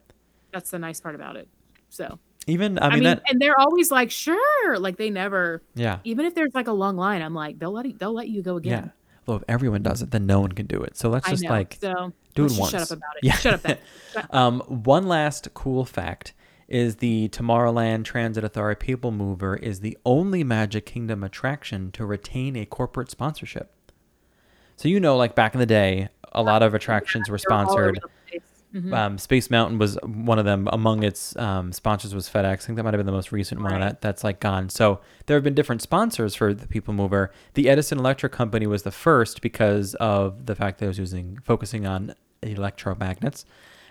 [0.53, 1.49] That's the nice part about it.
[1.89, 5.63] So, Even I I mean, mean, that and they're always like, "Sure," like they never.
[5.75, 8.29] yeah Even if there's like a long line, I'm like, they'll let it, they'll let
[8.29, 8.85] you go again.
[8.85, 8.91] yeah.
[9.27, 10.97] Well, if everyone does it, then no one can do it.
[10.97, 11.51] So let's just know.
[11.51, 12.71] like so do it once.
[12.71, 13.25] Shut up about it.
[13.25, 13.33] Yeah.
[13.35, 13.63] Shut up.
[13.63, 13.79] Then.
[14.31, 16.33] Um, one last cool fact
[16.69, 22.57] is the Tomorrowland Transit Authority People Mover is the only Magic Kingdom attraction to retain
[22.57, 23.73] a corporate sponsorship.
[24.77, 27.67] So you know, like back in the day, a lot of attractions were all over
[27.67, 28.01] sponsored.
[28.77, 28.93] Mhm.
[28.95, 30.69] Um, Space Mountain was one of them.
[30.73, 32.45] Among its um, sponsors was FedEx.
[32.45, 33.73] I think that might have been the most recent one.
[33.81, 34.69] That that's like gone.
[34.69, 37.31] So there have been different sponsors for the People Mover.
[37.55, 41.39] The Edison Electric Company was the first because of the fact that it was using
[41.43, 43.45] focusing on electromagnets,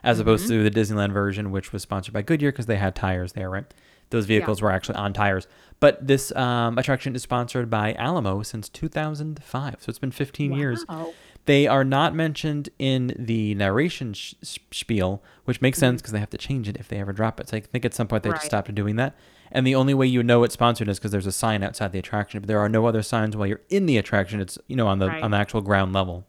[0.03, 3.33] as opposed to the Disneyland version, which was sponsored by Goodyear because they had tires
[3.33, 3.65] there, right?
[4.11, 5.47] Those vehicles were actually on tires.
[5.79, 10.85] But this um, attraction is sponsored by Alamo since 2005, so it's been 15 years.
[11.45, 14.33] They are not mentioned in the narration sh-
[14.71, 15.85] spiel, which makes mm-hmm.
[15.85, 17.49] sense because they have to change it if they ever drop it.
[17.49, 19.15] So I think at some point they just stopped doing that.
[19.51, 21.99] And the only way you know it's sponsored is because there's a sign outside the
[21.99, 22.41] attraction.
[22.41, 24.41] But there are no other signs while you're in the attraction.
[24.41, 25.23] It's you know on the Right.
[25.23, 26.25] on the actual ground level.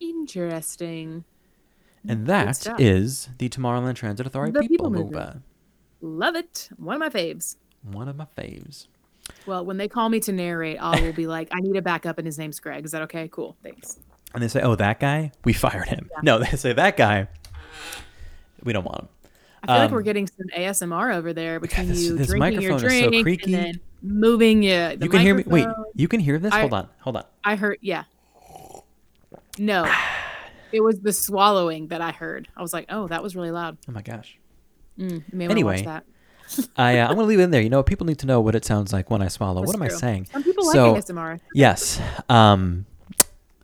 [0.00, 1.24] Interesting.
[2.06, 5.04] And that is the Tomorrowland Transit Authority The People, People.
[5.04, 5.42] Mover.
[6.00, 6.70] Love it.
[6.76, 7.56] One of my faves.
[7.82, 8.86] One of my faves.
[9.46, 12.18] Well, when they call me to narrate, I will be like, I need a backup,
[12.18, 12.84] and his name's Greg.
[12.84, 13.28] Is that okay?
[13.28, 13.56] Cool.
[13.62, 13.98] Thanks.
[14.34, 17.28] And they say, "Oh, that guy, we fired him." No, they say that guy,
[18.62, 19.08] we don't want him.
[19.62, 22.62] I feel like we're Um, getting some ASMR over there between this- you this drinking
[22.62, 23.54] your microphone is so creaky.
[23.54, 25.44] and then moving yeah, the you can hear me.
[25.46, 26.52] Wait, you can hear this?
[26.52, 27.24] I- hold on, hold on.
[27.44, 28.04] I heard, yeah.
[29.58, 29.84] No,
[30.72, 32.48] it was the swallowing that I heard.
[32.56, 33.76] I was like, oh, that was really loud.
[33.88, 34.38] Oh my gosh.
[34.98, 35.86] Mm, you may wanna Anyway.
[36.76, 37.62] I uh, I'm gonna leave it in there.
[37.62, 39.60] You know, people need to know what it sounds like when I swallow.
[39.60, 40.26] That's what am I saying?
[40.32, 41.38] Some people so, like ASMR.
[41.54, 42.00] Yes.
[42.28, 42.86] Um,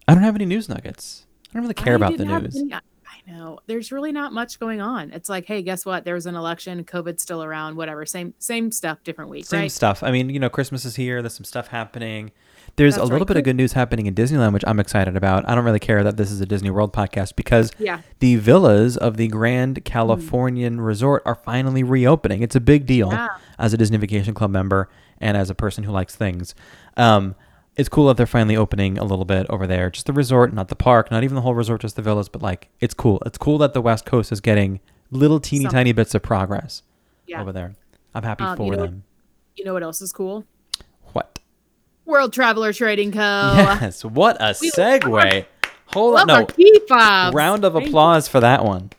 [0.08, 1.26] I don't have any news nuggets.
[1.50, 2.56] I don't really care I about the news.
[2.56, 3.58] any- I know.
[3.66, 5.10] There's really not much going on.
[5.12, 6.04] It's like, hey, guess what?
[6.04, 6.84] There was an election.
[6.84, 7.76] COVID's still around.
[7.76, 8.06] Whatever.
[8.06, 9.72] Same same stuff, different week, Same right?
[9.72, 10.04] stuff.
[10.04, 11.22] I mean, you know, Christmas is here.
[11.22, 12.30] There's some stuff happening.
[12.76, 13.26] There's a little right.
[13.28, 15.48] bit of good news happening in Disneyland, which I'm excited about.
[15.48, 18.00] I don't really care that this is a Disney World podcast because Yeah.
[18.20, 22.42] the villas of the Grand Californian Resort are finally reopening.
[22.42, 23.28] It's a big deal Yeah.
[23.58, 24.88] as a Disney Vacation Club member
[25.20, 26.54] and as a person who likes things.
[26.96, 27.34] Um,
[27.76, 29.90] it's cool that they're finally opening a little bit over there.
[29.90, 32.28] Just the resort, not the park, not even the whole resort, just the villas.
[32.28, 33.22] But like, it's cool.
[33.26, 35.76] It's cool that the West Coast is getting little teeny Something.
[35.78, 36.82] tiny bits of progress
[37.26, 37.40] Yeah.
[37.42, 37.74] over there.
[38.14, 39.02] I'm happy Um, for you know- them.
[39.56, 40.44] You know what else is cool?
[41.12, 41.38] What?
[42.04, 43.18] World Traveler Trading Co.
[43.20, 45.46] Yes, what a We segue.
[45.94, 46.26] Hold on.
[46.26, 47.30] No.
[47.32, 48.90] Round of applause for that one.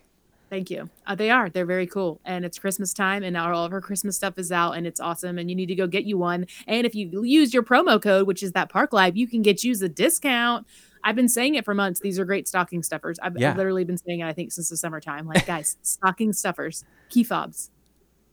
[0.49, 0.89] Thank you.
[1.05, 1.49] Uh, they are.
[1.49, 2.21] They're very cool.
[2.23, 4.99] And it's Christmas time, and now all of her Christmas stuff is out, and it's
[4.99, 5.37] awesome.
[5.37, 6.47] And you need to go get you one.
[6.67, 9.63] And if you use your promo code, which is that Park Life, you can get
[9.63, 10.65] you a discount.
[11.03, 11.99] I've been saying it for months.
[11.99, 13.19] These are great stocking stuffers.
[13.19, 15.27] I've, I've literally been saying it, I think, since the summertime.
[15.27, 17.69] Like, guys, stocking stuffers, key fobs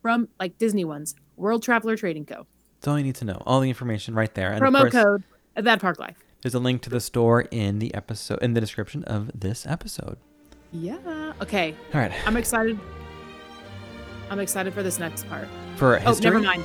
[0.02, 2.46] from like Disney ones, World Traveler Trading Co.
[2.76, 3.42] That's all you need to know.
[3.46, 4.52] All the information right there.
[4.52, 5.24] And of promo course, code
[5.56, 6.18] of that Park Life.
[6.42, 10.18] there's a link to the store in the episode in the description of this episode.
[10.74, 11.32] Yeah.
[11.40, 11.74] Okay.
[11.94, 12.12] All right.
[12.26, 12.78] I'm excited.
[14.30, 15.46] I'm excited for this next part.
[15.76, 16.28] For history.
[16.30, 16.64] Oh, never mind.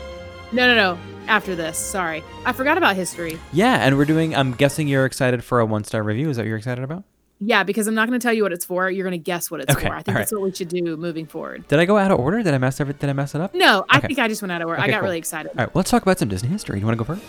[0.52, 1.00] No, no, no.
[1.28, 3.40] After this, sorry, I forgot about history.
[3.54, 6.30] Yeah, and we're doing I'm guessing you're excited for a one star review.
[6.32, 7.04] Is that what you're excited about?
[7.40, 8.90] Yeah, because I'm not going to tell you what it's for.
[8.90, 9.94] You're going to guess what it's Okay, for.
[9.96, 11.68] I think that's what we should do moving forward.
[11.68, 12.42] Did I go out of order?
[12.42, 13.54] Did I mess every, did I mess it up?
[13.54, 14.08] No, I Okay.
[14.08, 14.82] think I just went out of order.
[14.82, 15.04] I got cool.
[15.04, 15.50] really excited.
[15.50, 16.80] All right, well, let's talk about some Disney history.
[16.80, 17.24] You want to go first?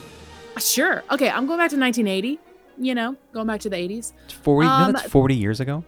[0.67, 1.05] Sure.
[1.13, 2.41] Okay, I'm going back to 1980.
[2.79, 4.13] You know, going back to the 80s.
[4.25, 5.85] It's 40, no, Um, that's 40 years ago.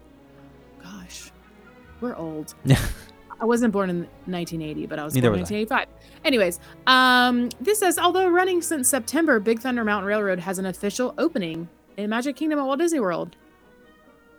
[2.02, 2.54] We're old.
[3.40, 5.54] I wasn't born in 1980, but I was Neither born in was I.
[5.54, 6.24] 1985.
[6.24, 11.14] Anyways, um, this says although running since September, Big Thunder Mountain Railroad has an official
[11.16, 13.36] opening in Magic Kingdom at Walt Disney World.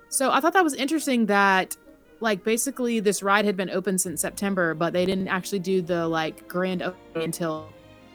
[0.09, 1.76] So I thought that was interesting that,
[2.20, 6.07] like, basically this ride had been open since September, but they didn't actually do the
[6.07, 7.70] like grand opening until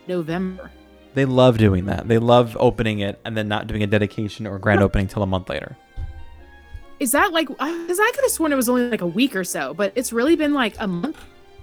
[0.06, 0.70] November.
[1.14, 2.06] They love doing that.
[2.06, 5.26] They love opening it and then not doing a dedication or grand opening till a
[5.26, 5.76] month later.
[7.00, 7.48] Is that like?
[7.48, 10.12] Because I could have sworn it was only like a week or so, but it's
[10.12, 11.18] really been like a month.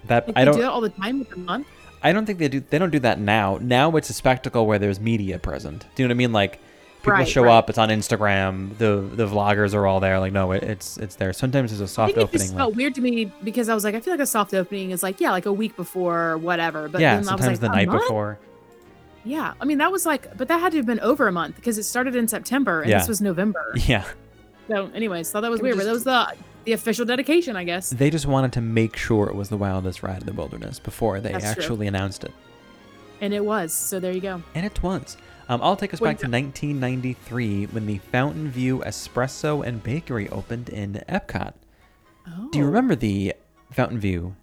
[0.05, 1.67] That Like I they don't do that all the time with a month.
[2.03, 3.57] I don't think they do they don't do that now.
[3.61, 5.85] Now it's a spectacle where there's media present.
[5.95, 6.31] Do you know what I mean?
[6.31, 6.59] Like
[7.01, 7.51] people Right, show right.
[7.53, 10.19] up, it's on Instagram, the the vloggers are all there.
[10.19, 11.33] Like no, it, it's it's there.
[11.33, 12.41] Sometimes there's a soft think it opening.
[12.47, 14.91] just like- weird to me because I was like, I feel like a soft opening
[14.91, 16.87] is like, yeah, like a week before or whatever.
[16.87, 18.37] But yeah, then I was sometimes like, the night month?" before.
[19.23, 21.55] Yeah, I mean that was like, but that had to have been over a month
[21.55, 22.99] because it started in September and Yeah.
[22.99, 23.73] this was November.
[23.87, 24.03] Yeah.
[24.67, 26.33] So, anyways, thought that was They were weird, but that was the
[26.65, 27.91] the official dedication, I guess.
[27.91, 31.19] They just wanted to make sure it was the wildest ride in the wilderness before
[31.19, 31.63] they That's true.
[31.63, 32.33] actually announced it.
[33.21, 33.71] And it was.
[33.71, 34.41] So there you go.
[34.55, 35.15] And it was.
[35.47, 40.69] Um, I'll take us back to 1993 when the Fountain View Espresso and Bakery opened
[40.69, 41.53] in Epcot.
[42.27, 43.35] Oh, Do you remember the
[43.71, 44.35] Fountain View?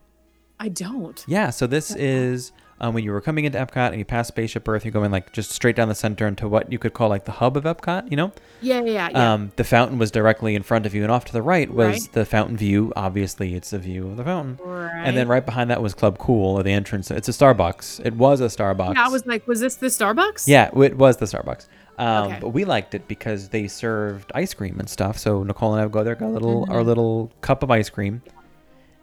[0.61, 1.25] I don't.
[1.27, 2.53] Yeah, so this is
[2.83, 5.33] um, when you were coming into Epcot and you pass Spaceship Earth, you're going like
[5.33, 8.11] just straight down the center into what you could call like the hub of Epcot,
[8.11, 8.33] you know?
[8.61, 9.33] Yeah, yeah, yeah.
[9.33, 11.87] Um, the fountain was directly in front of you, and off to the right was
[12.03, 12.12] Right.
[12.12, 12.93] the Fountain View.
[12.97, 14.59] Obviously, it's a view of the fountain.
[14.64, 15.03] right.
[15.05, 17.11] And then right behind that was Club Cool, or the entrance.
[17.11, 18.05] It's a Starbucks.
[18.05, 18.95] It was a Starbucks.
[18.95, 20.47] Yeah, I was like, was this the Starbucks?
[20.47, 21.66] Yeah, it was the Starbucks.
[21.99, 22.39] Um, Okay.
[22.41, 25.18] But we liked it because they served ice cream and stuff.
[25.18, 26.87] So Nicole and I would go there, got a little our Mhm.
[26.87, 28.22] little cup of ice cream.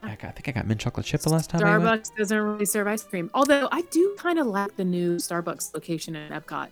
[0.02, 1.62] I, got, I think I got mint chocolate chip the last time.
[1.62, 3.30] Starbucks doesn't really serve ice cream.
[3.34, 6.70] Although I do kind of like the new Starbucks location in Epcot.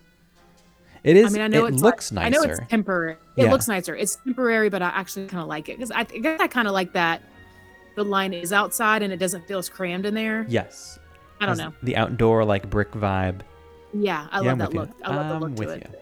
[1.04, 1.28] It is.
[1.28, 2.44] I mean, I know it looks like, nicer.
[2.44, 3.14] I know it's temporary.
[3.36, 3.52] It Yeah.
[3.52, 3.96] looks nicer.
[3.96, 6.68] It's temporary, but I actually kind of like it because I, I guess I kind
[6.68, 7.22] of like that.
[7.96, 10.46] The line is outside and it doesn't feel as crammed in there.
[10.50, 11.00] yes.
[11.40, 11.72] I don't know.
[11.84, 13.42] The outdoor like brick vibe.
[13.94, 14.80] Yeah, I Yeah, I'm love that with you.
[14.82, 14.90] look.
[15.04, 15.88] I love the I'm look to with it.
[15.92, 16.00] you.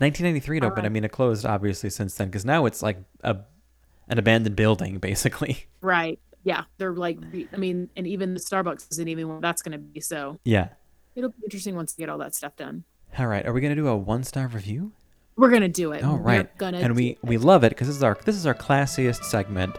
[0.00, 0.86] 1993 it opened.
[0.86, 3.38] I mean, it closed obviously since then because now it's like a
[4.08, 5.66] an abandoned building basically.
[5.80, 6.18] Right.
[6.42, 7.18] Yeah, they're like.
[7.52, 10.00] I mean, and even the Starbucks isn't even what that's going to be.
[10.00, 10.70] So yeah.
[11.14, 12.84] it'll be interesting once they get all that stuff done.
[13.16, 13.46] All right.
[13.46, 14.92] Are we gonna do a one star review?
[15.36, 16.02] We're gonna do it.
[16.02, 16.48] All right.
[16.60, 19.76] and we we love it because this is our this is our classiest segment.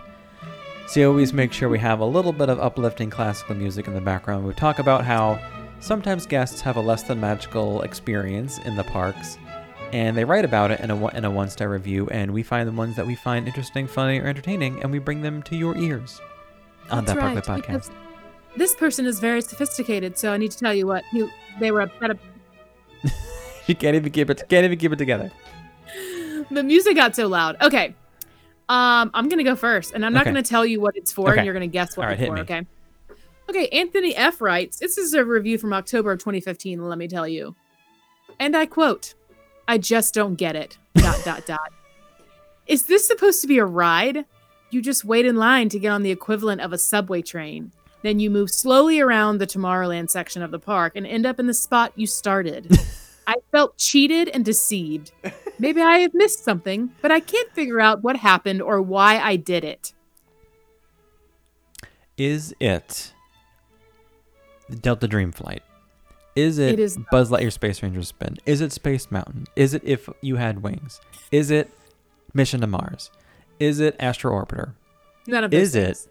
[0.88, 3.94] So you always make sure we have a little bit of uplifting classical music in
[3.94, 4.48] the background.
[4.48, 5.40] We talk about how
[5.80, 9.38] sometimes guests have a less than magical experience in the parks,
[9.94, 12.08] and they write about it in a in a one star review.
[12.10, 15.22] And we find the ones that we find interesting, funny, or entertaining, and we bring
[15.22, 16.20] them to your ears
[16.92, 17.92] on That's that right, podcast.
[18.56, 21.28] This person is very sophisticated, so I need to tell you what he,
[21.60, 22.12] they were upset.
[22.12, 22.20] ab-
[23.68, 25.32] You can't even keep it can't even keep it together.
[26.52, 27.58] The music got so loud.
[27.62, 27.94] Okay,
[28.70, 30.32] um, I'm gonna go first, and I'm not Okay.
[30.32, 31.38] gonna tell you what it's for, Okay.
[31.40, 32.40] and you're gonna guess what All it's for.
[32.40, 32.66] Okay.
[33.50, 36.82] Okay, Anthony F writes, "This is a review from October of 2015.
[36.88, 37.56] Let me tell you,
[38.40, 39.14] and I quote:
[39.70, 40.80] I just don't get it.
[40.96, 41.72] dot dot dot.
[42.66, 44.26] Is this supposed to be a ride?
[44.72, 47.72] You just wait in line to get on the equivalent of a subway train.
[48.02, 51.46] Then you move slowly around the Tomorrowland section of the park and end up in
[51.46, 52.80] the spot you started.
[53.28, 55.12] I felt cheated and deceived.
[55.60, 59.36] Maybe I have missed something, but I can't figure out what happened or why I
[59.36, 59.94] did it.
[62.18, 63.14] Is it
[64.68, 65.62] the Delta Dream Flight?
[66.40, 68.38] Is it, It is Buzz Lightyear Space Ranger Spin?
[68.46, 69.46] Is it Space Mountain?
[69.56, 71.02] Is it If You Had Wings?
[71.32, 71.70] Is it
[72.34, 73.12] Mission to Mars?
[73.60, 74.74] Is it Astro Orbiter?
[75.28, 76.08] None of those Is it-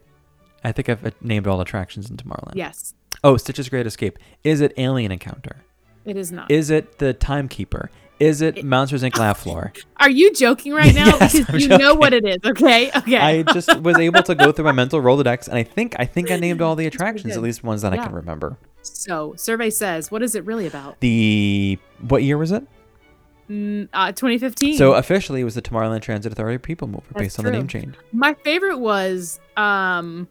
[0.64, 2.54] I think I've uh, named all attractions in Tomorrowland.
[2.56, 4.18] Yes, Oh, Stitch's Great Escape.
[4.44, 5.56] Is it Alien Encounter?
[6.04, 6.50] it is not.
[6.50, 7.90] Is it The Timekeeper?
[8.20, 9.16] Is it Monsters Inc.
[9.18, 9.72] Laugh Floor?
[9.98, 11.06] Are you joking right now?
[11.20, 12.38] Yes, because I'm you know what it is.
[12.44, 12.90] Okay.
[12.96, 13.16] Okay.
[13.16, 16.30] I just was able to go through my mental Rolodex, and I think I think
[16.30, 18.58] I named all the attractions, at least ones that I can remember.
[18.96, 21.00] So, survey says, what is it really about?
[21.00, 22.66] The what year was it?
[23.50, 24.76] Mm, uh, 2015.
[24.76, 27.66] So officially, it was the Tomorrowland Transit Authority People Mover, That's based on the name
[27.66, 27.94] change.
[28.12, 30.28] My favorite was um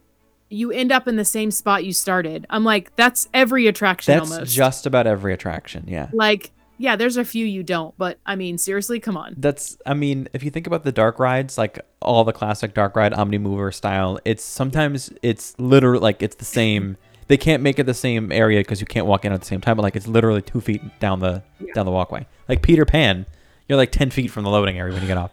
[0.49, 2.45] you end up in the same spot you started.
[2.49, 4.53] I'm like, that's every attraction That's almost.
[4.53, 5.83] just about every attraction.
[5.87, 6.07] Yeah.
[6.13, 9.33] like, yeah, there's a few you don't, but I mean, seriously, come on.
[9.37, 9.77] That's.
[9.85, 13.13] I mean, if you think about the dark rides, like all the classic dark ride
[13.13, 16.97] Omni Mover style, it's sometimes it's literally like it's the same.
[17.27, 19.61] They can't make it the same area because you can't walk in at the same
[19.61, 19.77] time.
[19.77, 22.25] But like it's literally two feet down the down the walkway.
[22.47, 23.25] Like Peter Pan,
[23.67, 25.31] you're like ten feet from the loading area when you get off.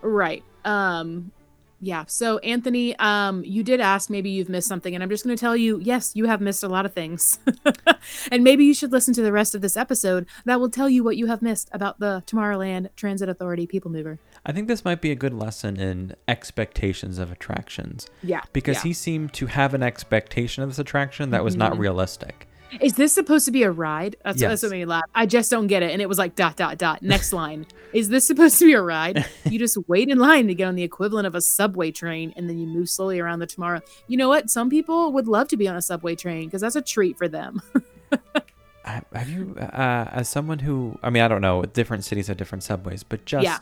[0.00, 0.44] Right.
[0.64, 1.32] Um
[1.80, 2.04] yeah.
[2.06, 5.40] So Anthony, um you did ask maybe you've missed something and I'm just going to
[5.40, 7.40] tell you, yes, you have missed a lot of things.
[8.30, 11.02] and maybe you should listen to the rest of this episode that will tell you
[11.02, 14.20] what you have missed about the Tomorrowland Transit Authority People Mover.
[14.44, 18.08] I think this might be a good lesson in expectations of attractions.
[18.22, 18.80] Yeah, Because yeah.
[18.80, 18.88] Mm-hmm.
[18.88, 22.48] he seemed to have an expectation of this attraction that was not realistic.
[22.80, 24.16] Is this supposed to be a ride?
[24.24, 24.62] That's, that's Yes.
[24.62, 25.04] what made me laugh.
[25.14, 25.90] I just don't get it.
[25.92, 27.02] And it was like dot dot dot.
[27.02, 27.66] Next line.
[27.92, 29.24] Is this supposed to be a ride?
[29.44, 32.48] You just wait in line to get on the equivalent of a subway train, and
[32.48, 33.80] then you move slowly around the tomorrow.
[34.08, 34.48] You know what?
[34.48, 37.28] Some people would love to be on a subway train because that's a treat for
[37.28, 37.60] them.
[38.84, 42.64] Have you, uh, as someone who, I mean, I don't know, different cities have different
[42.64, 43.58] subways, but just Yeah.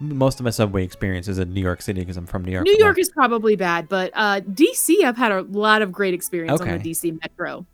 [0.00, 2.64] Most of my subway experience is in New York City because I'm from New York.
[2.64, 6.60] New York is probably bad, but uh, DC, I've had a lot of great experience
[6.60, 7.64] on the DC Metro.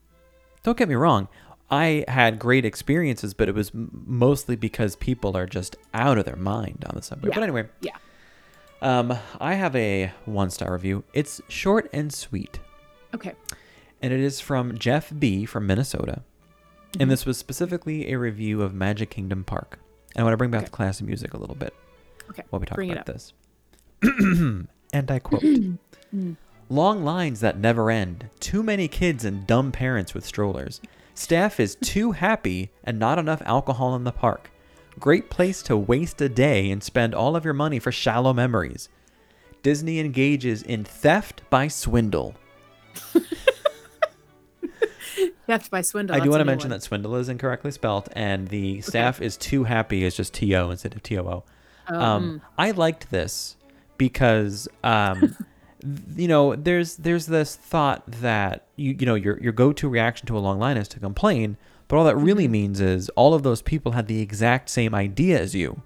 [0.63, 1.29] don't get me wrong.
[1.71, 6.37] I had great experiences, but it was mostly because people are just out of their
[6.37, 7.29] mind on the subway.
[7.31, 7.35] Yeah.
[7.37, 7.93] But anyway, Yeah.
[8.83, 11.05] um, I have a one star review.
[11.13, 12.59] It's short and sweet.
[13.15, 13.35] Okay.
[14.03, 16.23] and it is from Jeff B from Minnesota.
[16.93, 17.03] Mm-hmm.
[17.03, 19.79] And this was specifically a review of Magic Kingdom Park.
[20.15, 21.73] And I want to bring back the classic music a little bit
[22.31, 22.43] Okay.
[22.51, 23.33] while we talk about this.
[24.03, 25.43] and I quote
[26.15, 26.37] mm.
[26.69, 30.81] Long lines that never end, too many kids and dumb parents with strollers.
[31.15, 34.51] Staff is too happy and not enough alcohol in the park.
[34.99, 38.89] Great place to waste a day and spend all of your money for shallow memories.
[39.63, 42.35] Disney engages in theft by swindle.
[45.47, 46.15] Theft by swindle.
[46.15, 46.79] I do want to mention one.
[46.79, 50.71] that swindle is incorrectly spelt, and the staff is too happy is just T O
[50.71, 51.45] instead of T O O.
[51.91, 52.47] Oh, Um, mm.
[52.59, 53.57] I liked this
[53.99, 55.37] because, um,
[56.17, 60.27] you know, there's there's this thought that you you know your your go to reaction
[60.29, 61.57] to a long line is to complain,
[61.89, 62.53] but all that really Mm-hmm.
[62.53, 65.83] means is all of those people had the exact same idea as you.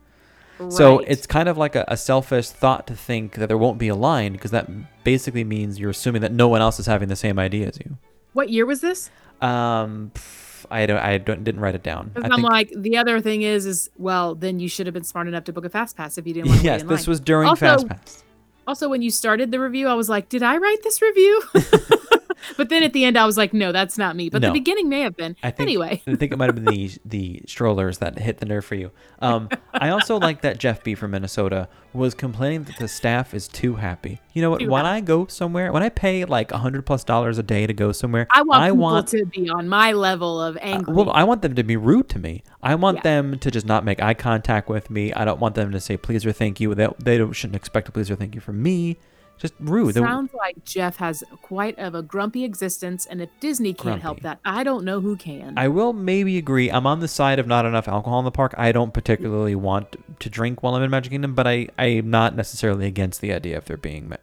[0.69, 3.89] So it's kind of like a, a selfish thought to think that there won't be
[3.89, 4.71] a line because that
[5.03, 7.99] basically means you're assuming that no one else is having the same idea as you.
[8.35, 9.11] What year was this?
[9.43, 12.11] Um, pff, I don't, I don't, didn't write it down.
[12.17, 15.05] I I'm think- like, the other thing is, is well, then you should have been
[15.05, 17.07] smart enough to book a fast pass if you didn't want to yes, in this
[17.07, 17.11] line.
[17.13, 18.23] was during Also- FastPass.
[18.67, 21.43] Also, when you started the review, I was like, did I write this review?
[22.57, 24.29] but then at the end, I was like, no, that's not me.
[24.31, 24.49] But No.
[24.49, 25.37] the beginning may have been.
[25.43, 28.47] I think, anyway, I think it might have been the the strollers that hit the
[28.47, 28.91] nerve for you.
[29.21, 33.47] Um, I also like that Jeff B from Minnesota was complaining that the staff is
[33.47, 34.21] too happy.
[34.33, 34.61] You know what?
[34.61, 37.67] Too when I go somewhere, when I pay like a hundred plus dollars a day
[37.67, 40.61] to go somewhere, I want I people want to be on my level of Uh,
[40.61, 40.93] angry.
[40.95, 42.43] well, I want them to be rude to me.
[42.63, 43.03] I want Yeah.
[43.03, 45.13] them to just not make eye contact with me.
[45.13, 46.75] I don't want them to say please or thank you.
[46.75, 48.97] They, they don't, shouldn't expect a please or thank you from me.
[49.45, 49.95] Just rude.
[49.95, 54.39] Sounds like Jeff has quite of a grumpy existence, and if Disney can't help that,
[54.43, 55.53] I don't know who can.
[55.59, 56.71] I will maybe agree.
[56.71, 58.55] I'm on the side of not enough alcohol in the park.
[58.57, 62.35] I don't particularly want to drink while I'm in Magic Kingdom, but I, I'm not
[62.35, 64.15] necessarily against the idea of there being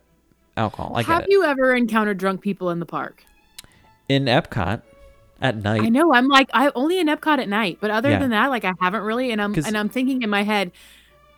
[0.57, 0.93] alcohol.
[0.95, 3.23] I get have you ever encountered drunk people in the park?
[4.09, 4.81] in Epcot
[5.39, 5.81] at night.
[5.83, 6.13] I know.
[6.15, 8.17] I'm like, I only in Epcot at night, but other Yeah.
[8.17, 9.31] than that, like, I haven't really.
[9.31, 10.71] And I'm and I'm thinking in my head,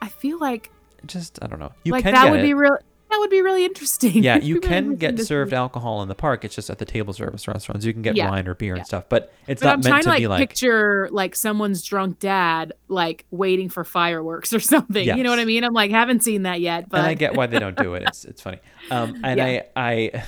[0.02, 0.72] I feel like
[1.06, 1.74] Just I don't know.
[1.84, 2.44] You like can that get would it.
[2.44, 2.78] be real.
[3.14, 4.24] That would be really interesting.
[4.24, 6.44] yeah, you be really can get served alcohol in the park.
[6.44, 7.86] It's just at the table service restaurants.
[7.86, 8.30] You can get Yeah.
[8.32, 8.80] wine or beer Yeah.
[8.80, 11.10] and stuff, but it's But not I'm meant trying to to like be like picture
[11.12, 15.06] like someone's drunk dad like waiting for fireworks or something.
[15.06, 15.64] You know what I mean?
[15.64, 18.04] I'm like haven't seen that yet, but and I get why they don't do it.
[18.08, 18.58] It's it's funny.
[18.90, 19.62] Um, and Yeah.
[19.76, 20.24] I I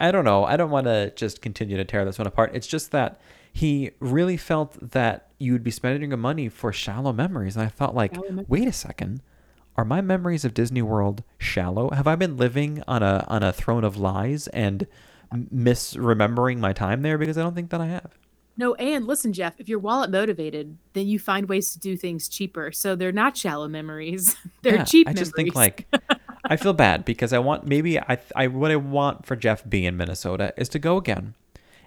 [0.00, 0.44] I don't know.
[0.44, 2.52] I don't want to just continue to tear this one apart.
[2.54, 3.20] It's just that
[3.52, 7.68] he really felt that you would be spending your money for shallow memories, and I
[7.68, 8.16] thought like,
[8.48, 9.20] wait a second.
[9.76, 11.90] Are my memories of Disney World shallow?
[11.90, 14.86] Have I been living on a on a throne of lies and
[15.32, 17.18] misremembering my time there?
[17.18, 18.18] Because I don't think that I have.
[18.56, 22.28] No, and listen, Jeff, if you're wallet motivated, then you find ways to do things
[22.28, 22.70] cheaper.
[22.70, 25.08] So they're not shallow memories; they're Yeah, cheap.
[25.08, 25.56] I just think memories.
[25.56, 25.88] like
[26.48, 29.86] I feel bad because I want maybe I I what I want for Jeff B
[29.86, 31.34] in Minnesota is to go again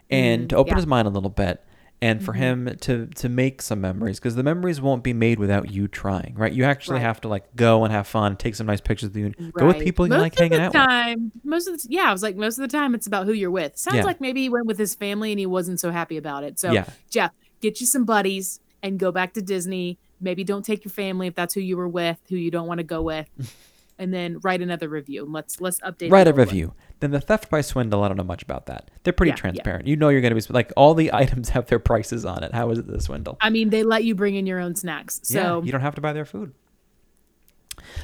[0.10, 0.76] and to open Mm, yeah.
[0.78, 1.64] His mind a little bit
[2.02, 2.68] and for mm-hmm.
[2.68, 6.36] him to to make some memories because the memories won't be made without you trying
[6.36, 7.02] right you actually Right.
[7.02, 9.66] have to like go and have fun take some nice pictures with you and go
[9.66, 12.22] with people you most like hanging out with time, Most of the yeah, I was
[12.24, 13.78] like, most of the time, it's about who you're with.
[13.78, 14.04] Sounds Yeah.
[14.04, 16.60] like maybe he went with his family and he wasn't so happy about it.
[16.60, 16.86] So, Yeah.
[17.10, 17.32] Jeff,
[17.62, 19.98] get you some buddies and go back to Disney.
[20.20, 22.80] Maybe don't take your family if that's who you were with, who you don't want
[22.80, 23.28] to go with,
[24.00, 25.24] and then write another review.
[25.26, 26.12] And let's let's update.
[26.12, 26.48] write a old one.
[26.48, 29.36] review then the theft by swindle i don't know much about that they're pretty Yeah,
[29.36, 29.42] yeah.
[29.42, 32.44] transparent you know you're going to be like all the items have their prices on
[32.44, 34.74] it how is it the swindle I mean, they let you bring in your own
[34.76, 35.20] snacks.
[35.24, 36.54] So yeah, you don't have to buy their food.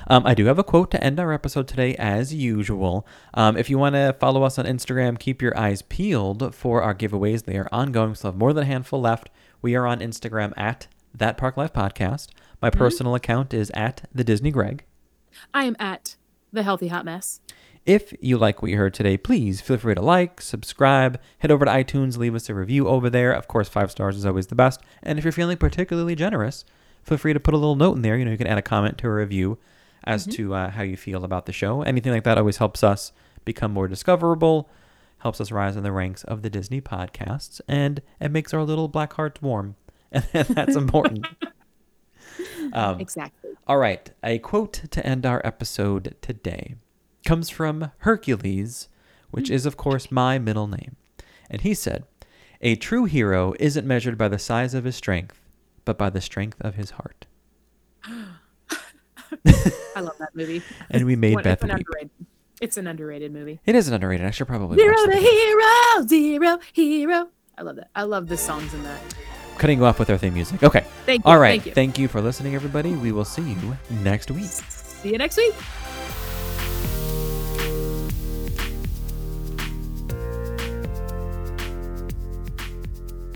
[0.08, 3.08] Um, I do have a quote to end our episode today, as usual.
[3.34, 6.94] Um, if you want to follow us on Instagram, keep your eyes peeled for our
[6.94, 7.46] giveaways.
[7.46, 8.10] They are ongoing.
[8.10, 9.30] We still have more than a handful left.
[9.62, 12.28] We are on Instagram at That Park Life Podcast.
[12.62, 14.84] My personal account is at the Disney Greg.
[15.54, 16.16] I am at
[16.52, 17.40] the Healthy Hot Mess.
[17.86, 21.66] If you like what you heard today, please feel free to like, subscribe, head over
[21.66, 23.34] to iTunes, leave us a review over there.
[23.34, 24.80] Of course, five stars is always the best.
[25.02, 26.64] And if you're feeling particularly generous,
[27.04, 28.16] feel free to put a little note in there.
[28.18, 29.58] You know, you can add a comment to a review.
[30.06, 31.82] as to uh, how you feel about the show.
[31.82, 33.14] Anything like that always helps us
[33.46, 34.70] become more discoverable,
[35.20, 38.88] helps us rise in the ranks of the Disney podcasts, and it makes our little
[38.90, 39.76] black hearts warm.
[40.34, 41.26] And that's important.
[42.74, 43.43] um, Exactly.
[43.68, 46.76] All right, a quote to end our episode today
[47.26, 48.90] comes from Hercules,
[49.32, 50.98] which is, of course, my middle name.
[51.50, 52.04] And he said,
[52.62, 55.40] A true hero isn't measured by the size of his strength,
[55.86, 57.26] but by the strength of his heart.
[59.96, 60.62] I love that movie.
[60.90, 62.10] And we made One- Beth it's an underrated.
[62.62, 63.60] It's an underrated movie.
[63.66, 64.26] It is an underrated.
[64.26, 67.30] I should probably Zero watch to hero, zero hero.
[67.58, 67.90] I love that.
[67.96, 69.02] I love the songs in that.
[69.58, 70.64] Cutting you off with our theme music.
[70.64, 70.86] Okay.
[71.06, 71.32] Thank you.
[71.32, 71.62] All right.
[71.62, 71.74] Thank you.
[71.74, 72.94] Thank you for listening, everybody.
[72.94, 74.46] We will see you next week.
[74.46, 75.54] See you next week.